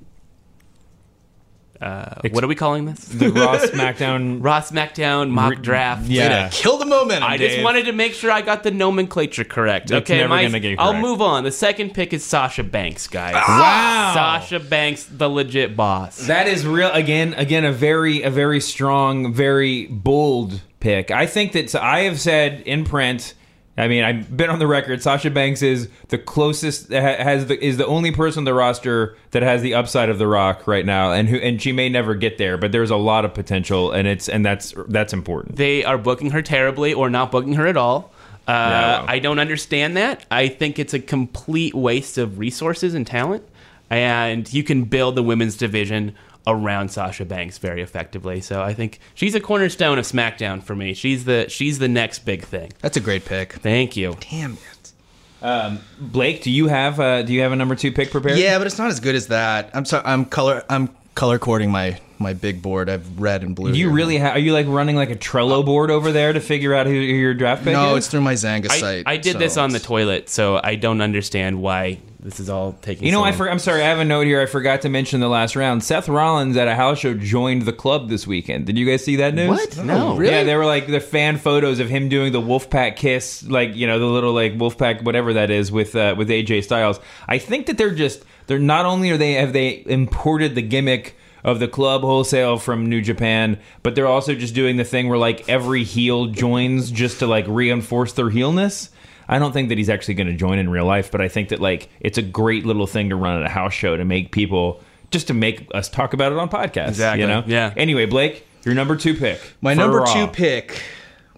[1.83, 2.99] Uh, what are we calling this?
[3.05, 4.43] the Raw SmackDown.
[4.43, 6.05] Raw SmackDown mock draft.
[6.05, 6.49] Yeah.
[6.51, 7.23] Kill the moment.
[7.23, 9.89] I just wanted to make sure I got the nomenclature correct.
[9.89, 11.43] That's okay, never my- gonna I'll move on.
[11.43, 13.33] The second pick is Sasha Banks, guys.
[13.33, 14.11] Wow.
[14.13, 16.27] Sasha Banks, the legit boss.
[16.27, 16.91] That is real.
[16.91, 21.11] Again, again, a very, a very strong, very bold pick.
[21.11, 23.33] I think that so I have said in print.
[23.75, 25.01] I mean, I've been on the record.
[25.01, 29.41] Sasha Banks is the closest has the is the only person on the roster that
[29.41, 32.37] has the upside of the Rock right now, and who and she may never get
[32.37, 35.55] there, but there's a lot of potential, and it's and that's that's important.
[35.55, 38.11] they are booking her terribly or not booking her at all.
[38.47, 39.05] Uh, Yeah.
[39.07, 40.25] I don't understand that.
[40.29, 43.43] I think it's a complete waste of resources and talent.
[43.89, 46.15] And you can build the women's division
[46.45, 48.41] around Sasha Banks very effectively.
[48.41, 50.93] So I think she's a cornerstone of SmackDown for me.
[50.93, 52.71] She's the she's the next big thing.
[52.81, 53.53] That's a great pick.
[53.53, 54.17] Thank you.
[54.31, 55.79] Damn it.
[55.99, 58.37] Blake, do you have uh, do you have a number two pick prepared?
[58.37, 59.71] Yeah, but it's not as good as that.
[59.73, 60.03] I'm sorry.
[60.05, 60.63] I'm color.
[60.69, 62.89] I'm color coding my my big board.
[62.89, 63.71] I've red and blue.
[63.73, 63.95] Do you here.
[63.95, 64.35] really have?
[64.35, 66.97] Are you like running like a Trello board over there to figure out who, who
[66.97, 68.05] your draft pick No, is?
[68.05, 69.03] it's through my Xanga I, site.
[69.05, 72.73] I did so this on the toilet, so I don't understand why this is all
[72.81, 73.05] taking.
[73.05, 74.41] You know, so I for, I'm sorry, I have a note here.
[74.41, 75.83] I forgot to mention the last round.
[75.83, 78.65] Seth Rollins at a house show joined the club this weekend.
[78.65, 79.49] Did you guys see that news?
[79.49, 79.77] What?
[79.83, 80.15] No.
[80.15, 80.31] really?
[80.31, 83.87] Yeah, there were like the fan photos of him doing the Wolfpack kiss, like you
[83.87, 86.99] know the little like Wolfpack whatever that is with uh, with AJ Styles.
[87.27, 91.17] I think that they're just they're not only are they have they imported the gimmick
[91.43, 95.17] of the club wholesale from New Japan, but they're also just doing the thing where
[95.17, 98.89] like every heel joins just to like reinforce their heelness.
[99.27, 101.49] I don't think that he's actually going to join in real life, but I think
[101.49, 104.31] that like it's a great little thing to run at a house show to make
[104.31, 106.89] people just to make us talk about it on podcasts.
[106.89, 107.43] Exactly, You know.
[107.45, 107.73] yeah.
[107.77, 109.39] Anyway, Blake, your number two pick.
[109.61, 110.13] My number Raw.
[110.13, 110.81] two pick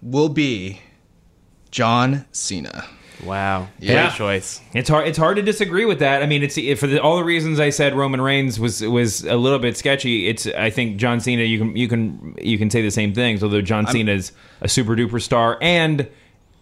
[0.02, 0.80] will be
[1.70, 2.86] John Cena.
[3.24, 4.06] wow, Yeah.
[4.08, 4.60] great choice.
[4.72, 5.08] It's hard.
[5.08, 6.22] It's hard to disagree with that.
[6.22, 7.94] I mean, it's for the, all the reasons I said.
[7.94, 10.28] Roman Reigns was was a little bit sketchy.
[10.28, 10.46] It's.
[10.46, 11.42] I think John Cena.
[11.42, 13.42] You can you can you can say the same things.
[13.42, 16.08] Although John Cena is a super duper star, and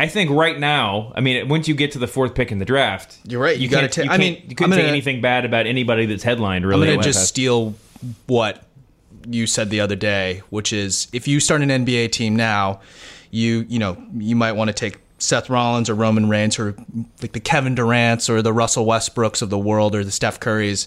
[0.00, 2.64] I think right now, I mean, once you get to the fourth pick in the
[2.64, 5.20] draft, You're right, you gotta can't- ta- you I mean, you couldn't I'm say anything
[5.20, 6.66] bad about anybody that's headlined.
[6.66, 7.28] Really, I'm going to just past.
[7.28, 7.74] steal
[8.26, 8.64] what
[9.28, 12.80] you said the other day, which is if you start an NBA team now,
[13.30, 16.74] you you know you might want to take Seth Rollins or Roman Reigns or
[17.22, 20.86] like the Kevin Durant's or the Russell Westbrooks of the world or the Steph Currys.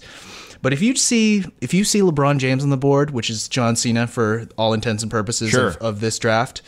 [0.61, 3.75] But if you see if you see LeBron James on the board, which is John
[3.75, 5.67] Cena for all intents and purposes Sure.
[5.69, 6.61] of, of this draft,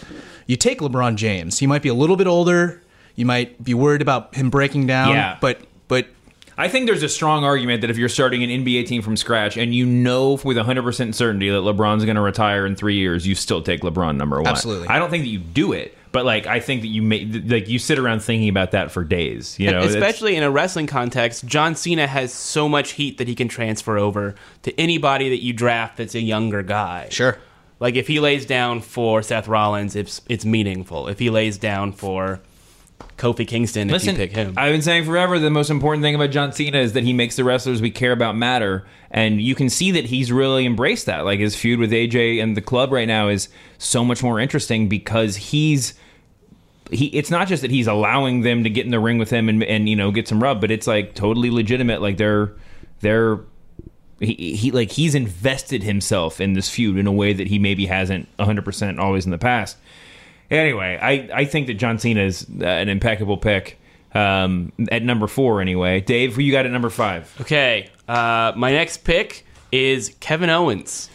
[0.47, 1.59] you take LeBron James.
[1.59, 2.81] He might be a little bit older.
[3.15, 5.09] You might be worried about him breaking down.
[5.09, 5.37] Yeah.
[5.41, 6.07] But but
[6.57, 9.57] I think there's a strong argument that if you're starting an NBA team from scratch
[9.57, 13.33] and you know with 100% certainty that LeBron's going to retire in three years, you
[13.33, 14.47] still take LeBron number one.
[14.47, 14.87] Absolutely.
[14.89, 17.67] I don't think that you do it, but like I think that you may like
[17.69, 19.57] you sit around thinking about that for days.
[19.59, 23.27] You know, It's- Especially in a wrestling context, John Cena has so much heat that
[23.27, 27.07] he can transfer over to anybody that you draft that's a younger guy.
[27.11, 27.37] sure.
[27.79, 31.07] Like if he lays down for Seth Rollins, it's it's meaningful.
[31.07, 32.41] If he lays down for
[33.17, 36.15] Kofi Kingston, Listen, if you pick him, I've been saying forever the most important thing
[36.15, 39.55] about John Cena is that he makes the wrestlers we care about matter, and you
[39.55, 41.25] can see that he's really embraced that.
[41.25, 44.87] Like his feud with AJ and the club right now is so much more interesting
[44.87, 45.95] because he's
[46.91, 47.07] he.
[47.07, 49.63] It's not just that he's allowing them to get in the ring with him and
[49.63, 52.01] and you know get some rub, but it's like totally legitimate.
[52.01, 52.53] Like they're
[53.01, 53.39] they're
[54.19, 57.85] he, he like he's invested himself in this feud in a way that he maybe
[57.85, 59.77] hasn't 100% always in the past.
[60.51, 63.79] Anyway, I, I think that John Cena is uh, an impeccable pick
[64.13, 65.61] um, at number four.
[65.61, 67.33] Anyway, Dave, who you got at number five?
[67.41, 67.89] okay.
[68.07, 71.09] Uh, my next pick is Kevin Owens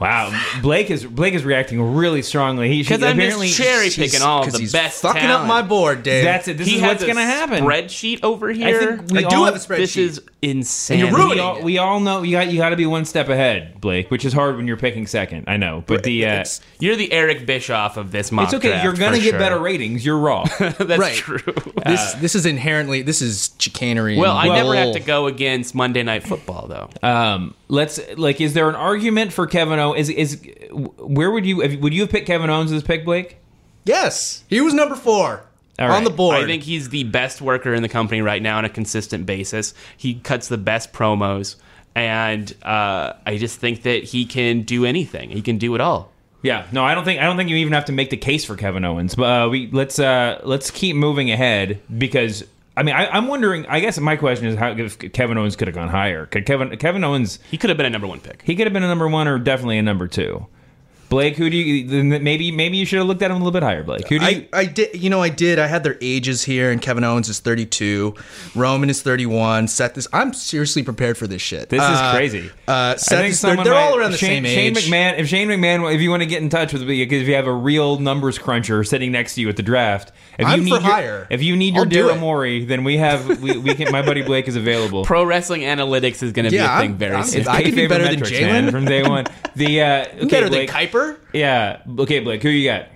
[0.00, 0.32] Wow,
[0.62, 2.68] Blake is Blake is reacting really strongly.
[2.70, 5.02] He because I'm apparently just cherry picking all the he's best.
[5.02, 5.42] fucking talent.
[5.42, 6.24] up my board, Dave.
[6.24, 6.56] That's it.
[6.56, 7.62] This he is has what's going to happen.
[7.64, 8.96] Spreadsheet over I here.
[8.96, 9.76] think we I do all, have a spreadsheet.
[9.76, 11.00] This is insane.
[11.00, 11.64] you're we ruining all, it.
[11.64, 14.32] we all know you got you got to be one step ahead, Blake, which is
[14.32, 15.44] hard when you're picking second.
[15.48, 16.44] I know, but the uh,
[16.78, 18.68] You're the Eric Bischoff of this mock it's okay.
[18.68, 19.38] draft, You're gonna get sure.
[19.38, 20.02] better ratings.
[20.04, 20.44] You're raw.
[20.58, 21.14] That's Right.
[21.14, 21.40] true.
[21.84, 24.16] this this is inherently this is chicanery.
[24.16, 26.88] Well, I and never have to go against Monday Night Football though.
[27.06, 30.08] Um, let's like, is there an argument for Kevin Owens?
[30.08, 33.36] Is is where would you have, would you have picked Kevin Owens as pick, Blake?
[33.84, 35.44] Yes, he was number four
[35.78, 36.04] All on right.
[36.04, 36.36] the board.
[36.36, 39.72] I think he's the best worker in the company right now on a consistent basis.
[39.96, 41.56] He cuts the best promos,
[41.94, 45.30] and uh, I just think that he can do anything.
[45.30, 46.12] He can do it all.
[46.42, 48.44] Yeah, no, I don't think I don't think you even have to make the case
[48.44, 49.14] for Kevin Owens.
[49.14, 52.44] But uh, we let's uh, let's keep moving ahead because
[52.76, 53.66] I mean I, I'm wondering.
[53.66, 56.26] I guess my question is how if Kevin Owens could have gone higher.
[56.26, 58.42] Could Kevin Kevin Owens He could have been a number one pick.
[58.42, 60.46] he could have been a number one or definitely a number two.
[61.10, 63.50] Blake, who do you then maybe maybe you should have looked at him a little
[63.52, 64.08] bit higher, Blake.
[64.08, 64.46] Who do you?
[64.52, 65.58] I, I did, you know, I did.
[65.58, 68.14] I had their ages here, and Kevin Owens is 32,
[68.54, 69.66] Roman is 31.
[69.68, 70.08] Seth is.
[70.12, 71.68] I'm seriously prepared for this shit.
[71.68, 72.50] This is Uh, crazy.
[72.68, 74.92] Uh, Seth is, they're, someone they're might- all around the Shane, same Shane.
[74.92, 75.18] McMahon.
[75.18, 77.34] If Shane McMahon, if you want to get in touch with me, because if you
[77.34, 80.64] have a real numbers cruncher sitting next to you at the draft, if I'm you
[80.66, 81.26] need for your, hire.
[81.28, 82.20] if you need your I'll do Daryl it.
[82.20, 83.90] Morey, then we have we, we can.
[83.90, 85.04] My buddy Blake is available.
[85.04, 87.48] Pro wrestling analytics is going to Yeah, be a thing very I'm- soon.
[87.48, 88.70] I can be Kayfabe better than metrics, Jalen.
[88.70, 89.26] from day one.
[89.56, 90.99] The uh, okay, better Blake, than Kuiper.
[91.32, 91.82] Yeah.
[91.98, 92.42] Okay, Blake.
[92.42, 92.86] Who you got?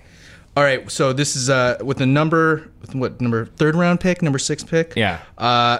[0.57, 3.47] All right, so this is uh, with the number, with what number?
[3.47, 4.95] Third round pick, number six pick.
[4.95, 5.21] Yeah.
[5.37, 5.79] Uh,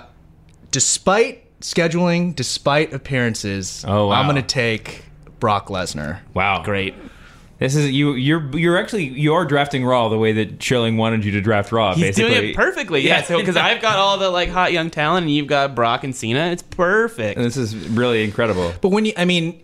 [0.73, 4.15] despite scheduling, despite appearances, Oh, wow.
[4.21, 5.05] I'm going to take
[5.39, 6.21] Brock Lesnar.
[6.35, 6.63] Wow.
[6.65, 6.95] Great.
[7.61, 8.15] This is you.
[8.15, 11.71] You're you're actually you are drafting Raw the way that Schilling wanted you to draft
[11.71, 11.95] Raw.
[11.95, 12.35] He's basically.
[12.35, 13.01] doing it perfectly.
[13.03, 13.19] Yeah.
[13.19, 13.23] Yeah.
[13.23, 16.15] So because I've got all the like hot young talent, and you've got Brock and
[16.15, 17.37] Cena, it's perfect.
[17.37, 18.73] And This is really incredible.
[18.81, 19.63] But when you, I mean,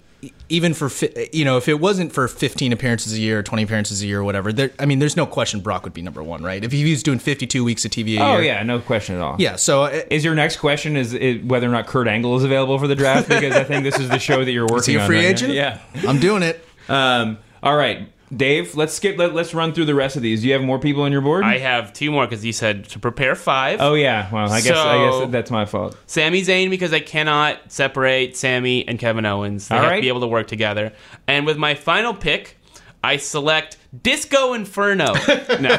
[0.50, 0.90] even for
[1.32, 4.20] you know, if it wasn't for 15 appearances a year, or 20 appearances a year,
[4.20, 6.62] or whatever, there, I mean, there's no question Brock would be number one, right?
[6.62, 8.22] If he was doing 52 weeks of TV a year.
[8.22, 8.42] Oh year.
[8.54, 9.36] yeah, no question at all.
[9.38, 9.56] yeah.
[9.56, 12.78] So uh, Is your next question is, is whether or not Kurt Angle is available
[12.78, 13.28] for the draft?
[13.28, 15.06] Because I think this is the show that you're working he a on.
[15.06, 15.28] free right now.
[15.30, 15.52] agent?
[15.54, 15.78] Yeah.
[16.06, 16.64] I'm doing it.
[16.88, 18.08] Um, all right.
[18.34, 19.18] Dave, let's skip.
[19.18, 20.42] Let, us run through the rest of these.
[20.42, 21.44] Do you have more people on your board?
[21.44, 23.80] I have two more because you said to prepare five.
[23.80, 24.32] oh yeah.
[24.32, 25.96] Well, I guess I guess that's my fault.
[26.06, 29.68] Sami Zayn because I cannot separate Sami and Kevin Owens.
[29.68, 29.96] They All have right.
[29.96, 30.92] to be able to work together.
[31.26, 32.56] And with my final pick,
[33.02, 35.14] I select Disco Inferno.
[35.60, 35.78] no,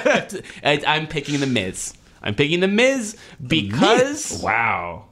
[0.63, 1.93] I'm picking the Miz.
[2.21, 5.05] I'm picking the Miz because Wow.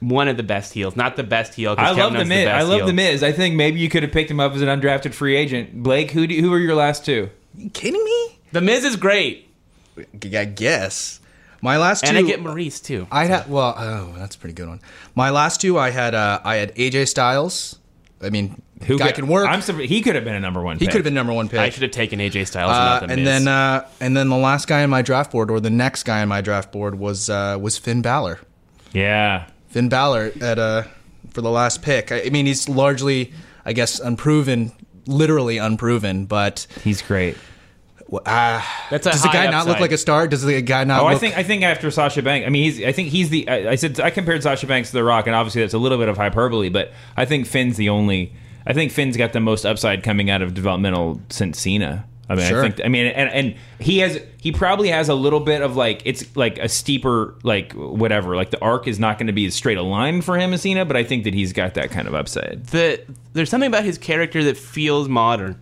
[0.00, 1.74] One of the best heels, not the best heel.
[1.76, 2.46] I love the Owens is Miz.
[2.48, 2.86] I love heel.
[2.86, 3.22] the Miz.
[3.22, 5.82] I think maybe you could have picked him up as an undrafted free agent.
[5.82, 7.30] Blake, who do, who are your last two?
[7.56, 8.38] you kidding me?
[8.52, 9.48] The Miz is great,
[10.32, 11.20] I guess.
[11.60, 12.10] My last two.
[12.10, 13.08] and I get Maurice too.
[13.10, 14.80] I had well, oh, that's a pretty good one.
[15.16, 17.78] My last two, I had uh, I had AJ Styles.
[18.22, 19.48] I mean, Who guy could- can work.
[19.48, 20.76] I'm he could have been a number one.
[20.78, 20.92] he pick.
[20.92, 21.58] could have been number one pick.
[21.58, 23.44] I should have taken AJ Styles, Uh, not the and Miz.
[23.44, 26.22] then uh, and then the last guy on my draft board, or the next guy
[26.22, 28.38] on my draft board, was uh, was Finn Balor.
[28.92, 29.48] Yeah.
[29.68, 30.82] Finn Balor at uh
[31.30, 32.10] for the last pick.
[32.10, 33.32] I, I mean, he's largely,
[33.64, 34.72] I guess, unproven,
[35.06, 36.26] literally unproven.
[36.26, 37.36] But He's great.
[38.10, 40.26] uh, That's a does the high guy not look like a star?
[40.26, 41.02] Does the guy not?
[41.02, 43.08] Look Oh, look, I think I think after Sasha Banks, I mean, he's I think
[43.08, 43.48] he's the.
[43.48, 45.98] I, I said I compared Sasha Banks to The Rock, and obviously that's a little
[45.98, 48.32] bit of hyperbole, but I think Finn's the only.
[48.66, 52.06] I think Finn's got the most upside coming out of developmental since Cena.
[52.28, 52.64] I mean, Sure.
[52.64, 52.84] I think.
[52.84, 56.36] I mean, and and he has he probably has a little bit of like it's
[56.36, 58.36] like a steeper like whatever.
[58.36, 60.62] Like the arc is not going to be as straight a line for him as
[60.62, 62.66] Cena, but I think that he's got that kind of upside.
[62.66, 63.02] the
[63.32, 65.58] there's something about his character that feels modern.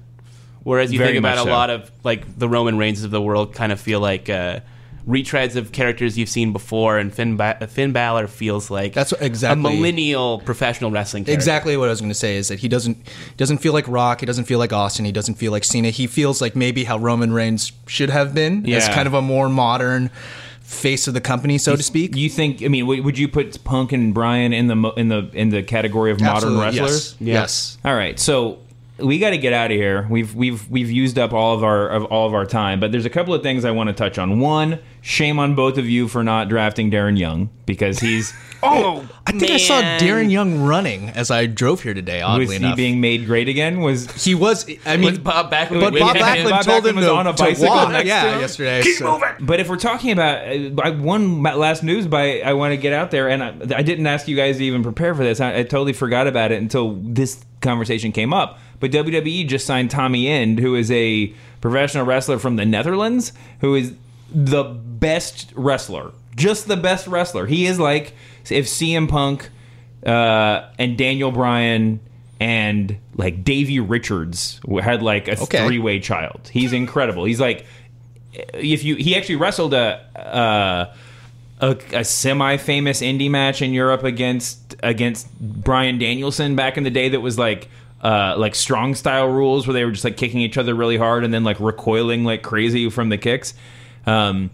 [0.65, 3.23] Whereas you Very think about much a lot of like the Roman Reigns of the
[3.23, 4.61] world, kind of feel like uh,
[5.07, 9.23] retreads of characters you've seen before, and Finn ba- Finn Balor feels like That's what-
[9.23, 9.61] exactly.
[9.61, 11.25] a millennial professional wrestling.
[11.25, 11.39] Character.
[11.39, 12.97] Exactly what I was going to say is that he doesn't
[13.37, 14.21] doesn't feel like Rock.
[14.21, 15.05] He doesn't feel like Austin.
[15.05, 15.91] He doesn't feel like Cena.
[15.91, 19.49] He feels like maybe how Roman Reigns should have been as kind of a more
[19.49, 20.11] modern
[20.61, 22.17] face of the company, so to speak.
[22.17, 22.61] You think?
[22.65, 25.51] I mean, w- would you put Punk and Bryan in the mo- in the in
[25.51, 27.15] the category of modern Absolutely, wrestlers?
[27.21, 27.27] Yes.
[27.35, 27.79] yes.
[27.85, 28.59] All right, so
[28.99, 30.07] we got to get out of here.
[30.11, 33.05] We've we've we've used up all of our of all of our time, but there's
[33.07, 34.41] a couple of things I want to touch on.
[34.41, 38.33] One, shame on both of you for not drafting Darren Young because he's
[38.63, 39.81] Oh, I think I saw.
[39.99, 42.23] Darren Young running as I drove here today.
[42.23, 43.81] Oddly was he being made great again?
[43.81, 44.67] Was he was.
[44.87, 46.17] I mean, Was Bob Backlund but Bob?
[46.17, 47.91] Backlund Bob told him was to, on a to bicycle walk.
[47.93, 48.41] next to yeah, him?
[48.41, 48.83] yesterday.
[48.83, 52.73] so- But if we're talking about, uh, I one ma- last news by I want
[52.73, 55.23] to get out there, and I, I didn't ask you guys to even prepare for
[55.23, 55.39] this.
[55.39, 58.59] I, I totally forgot about it until this conversation came up.
[58.81, 63.75] But WWE just signed Tommy End, who is a professional wrestler from the Netherlands, who
[63.75, 63.95] is
[64.33, 67.47] the best wrestler, just the best wrestler.
[67.47, 68.13] He is like
[68.51, 69.49] if CM Punk
[70.05, 72.01] uh, and Daniel Bryan
[72.39, 75.67] and like Davey Richards had like a Okay.
[75.67, 76.51] three way child.
[76.53, 77.25] He's incredible.
[77.25, 77.67] He's like
[78.53, 80.95] if you he actually wrestled a uh,
[81.61, 86.91] a, a semi famous indie match in Europe against against Bryan Danielson back in the
[86.91, 87.69] day that was like
[88.03, 91.25] uh, like strong style rules where they were just like kicking each other really hard
[91.25, 93.55] and then like recoiling like crazy from the kicks.
[94.07, 94.51] Um,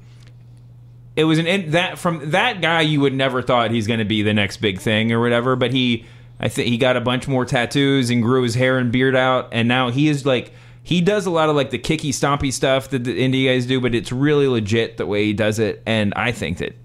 [1.17, 4.05] it was an in, that from that guy you would never thought he's going to
[4.05, 6.07] be the next big thing or whatever, but he
[6.41, 9.49] I think he got a bunch more tattoos and grew his hair and beard out,
[9.53, 12.89] and now he is like he does a lot of like the kicky stompy stuff
[12.91, 16.13] that the indie guys do, but it's really legit the way he does it, and
[16.15, 16.77] I think that.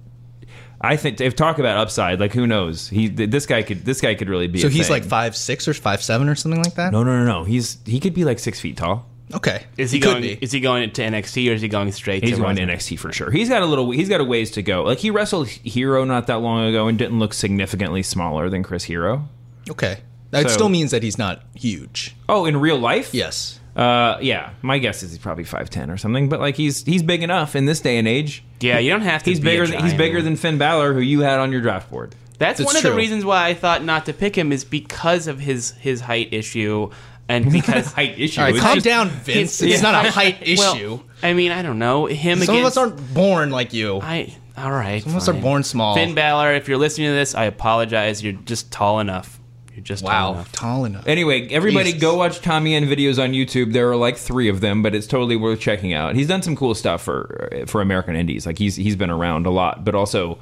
[0.80, 2.88] I think if talk about upside, like who knows?
[2.88, 4.60] He this guy could this guy could really be.
[4.60, 4.94] So a he's thing.
[4.94, 6.92] like five six or five seven or something like that.
[6.92, 7.44] no no no no.
[7.44, 9.08] He's he could be like six feet tall.
[9.34, 10.24] Okay, Is he, could going?
[10.40, 12.24] Is he going to NXT or is he going straight?
[12.24, 13.30] He's to going to NXT for sure.
[13.30, 13.92] He's got a little.
[13.92, 14.84] He's got a ways to go.
[14.84, 18.86] Like he wrestled Hero not that long ago and didn't look significantly smaller than Chris
[18.86, 19.28] Hero.
[19.70, 19.98] Okay,
[20.32, 22.16] that So- still means that he's not huge.
[22.30, 23.14] Oh, in real life?
[23.14, 23.57] Yes.
[23.78, 24.50] Uh, yeah.
[24.64, 26.30] My guess is he's probably five ten or something.
[26.30, 28.44] But like he's he's big enough in this day and age.
[28.60, 29.30] Yeah, you don't have to.
[29.30, 29.66] He's be a bigger.
[29.68, 29.98] Than, he's giant.
[29.98, 32.16] bigger than Finn Balor, who you had on your draft board.
[32.40, 35.28] That's, That's one of the reasons why I thought not to pick him is because
[35.28, 36.90] of his his height issue
[37.30, 38.40] and because Height issue.
[38.42, 39.62] All right, It's calm just- down, Vince.
[39.62, 41.00] It's- It's not a height Well, issue.
[41.22, 42.78] I mean, I don't know him Some of against.
[42.78, 44.00] us aren't born like you.
[44.02, 45.04] I all right.
[45.04, 45.42] Some of us are fine.
[45.42, 45.94] born small.
[45.96, 48.24] Finn Balor, if you're listening to this, I apologize.
[48.24, 49.37] You're just tall enough.
[49.78, 50.52] You're just tall wow, enough.
[50.52, 51.06] tall enough.
[51.08, 52.02] Anyway, everybody Jesus.
[52.02, 53.74] go watch Tommy End videos on YouTube.
[53.74, 56.16] There are like three of them, but it's totally worth checking out.
[56.16, 58.48] He's done some cool stuff for for American Indies.
[58.48, 60.40] Like he's he's been around a lot, but also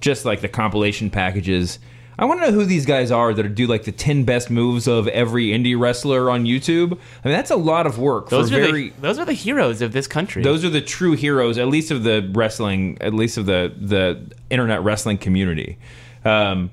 [0.00, 1.80] just like the compilation packages.
[2.16, 4.86] I want to know who these guys are that do like the ten best moves
[4.86, 6.92] of every indie wrestler on YouTube.
[6.92, 8.90] I mean, that's a lot of work Those for are very.
[8.90, 10.44] the those are the heroes of this country.
[10.44, 14.30] those are the true heroes, at least of the wrestling, at least of the the
[14.48, 15.76] internet wrestling community.
[16.24, 16.70] Um,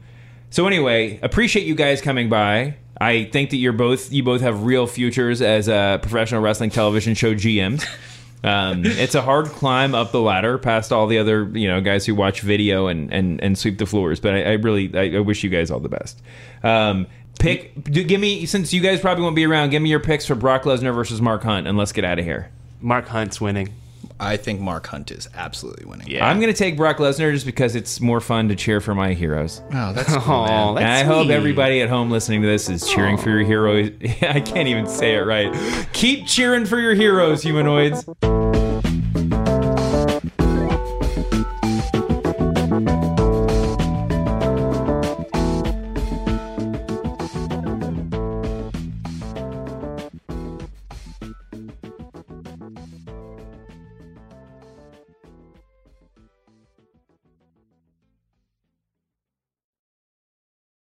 [0.54, 2.76] so anyway, appreciate you guys coming by.
[3.02, 7.16] I think that you're both you both have real futures as uh, professional wrestling television
[7.16, 7.84] show GMs.
[8.46, 12.06] Um, it's a hard climb up the ladder past all the other you know guys
[12.06, 14.20] who watch video and and, and sweep the floors.
[14.20, 16.22] But I, I really I, I wish you guys all the best.
[16.62, 17.08] Um,
[17.40, 17.84] Pick.
[17.86, 19.70] Do, give me since you guys probably won't be around.
[19.70, 22.26] Give me your picks for Brock Lesnar versus Mark Hunt, and let's get out of
[22.26, 22.52] here.
[22.80, 23.70] Mark Hunt's winning.
[24.24, 26.08] I think Mark Hunt is absolutely winning.
[26.08, 26.28] Yeah.
[26.28, 29.62] I'm gonna take Brock Lesnar just because it's more fun to cheer for my heroes.
[29.74, 30.76] Oh, that's cool, Aw, man.
[30.76, 31.36] that's and I hope sweet.
[31.36, 33.90] everybody at home listening to this is cheering for your heroes.
[34.22, 35.54] I can't even say it right.
[35.94, 38.06] Keep cheering for your heroes, humanoids.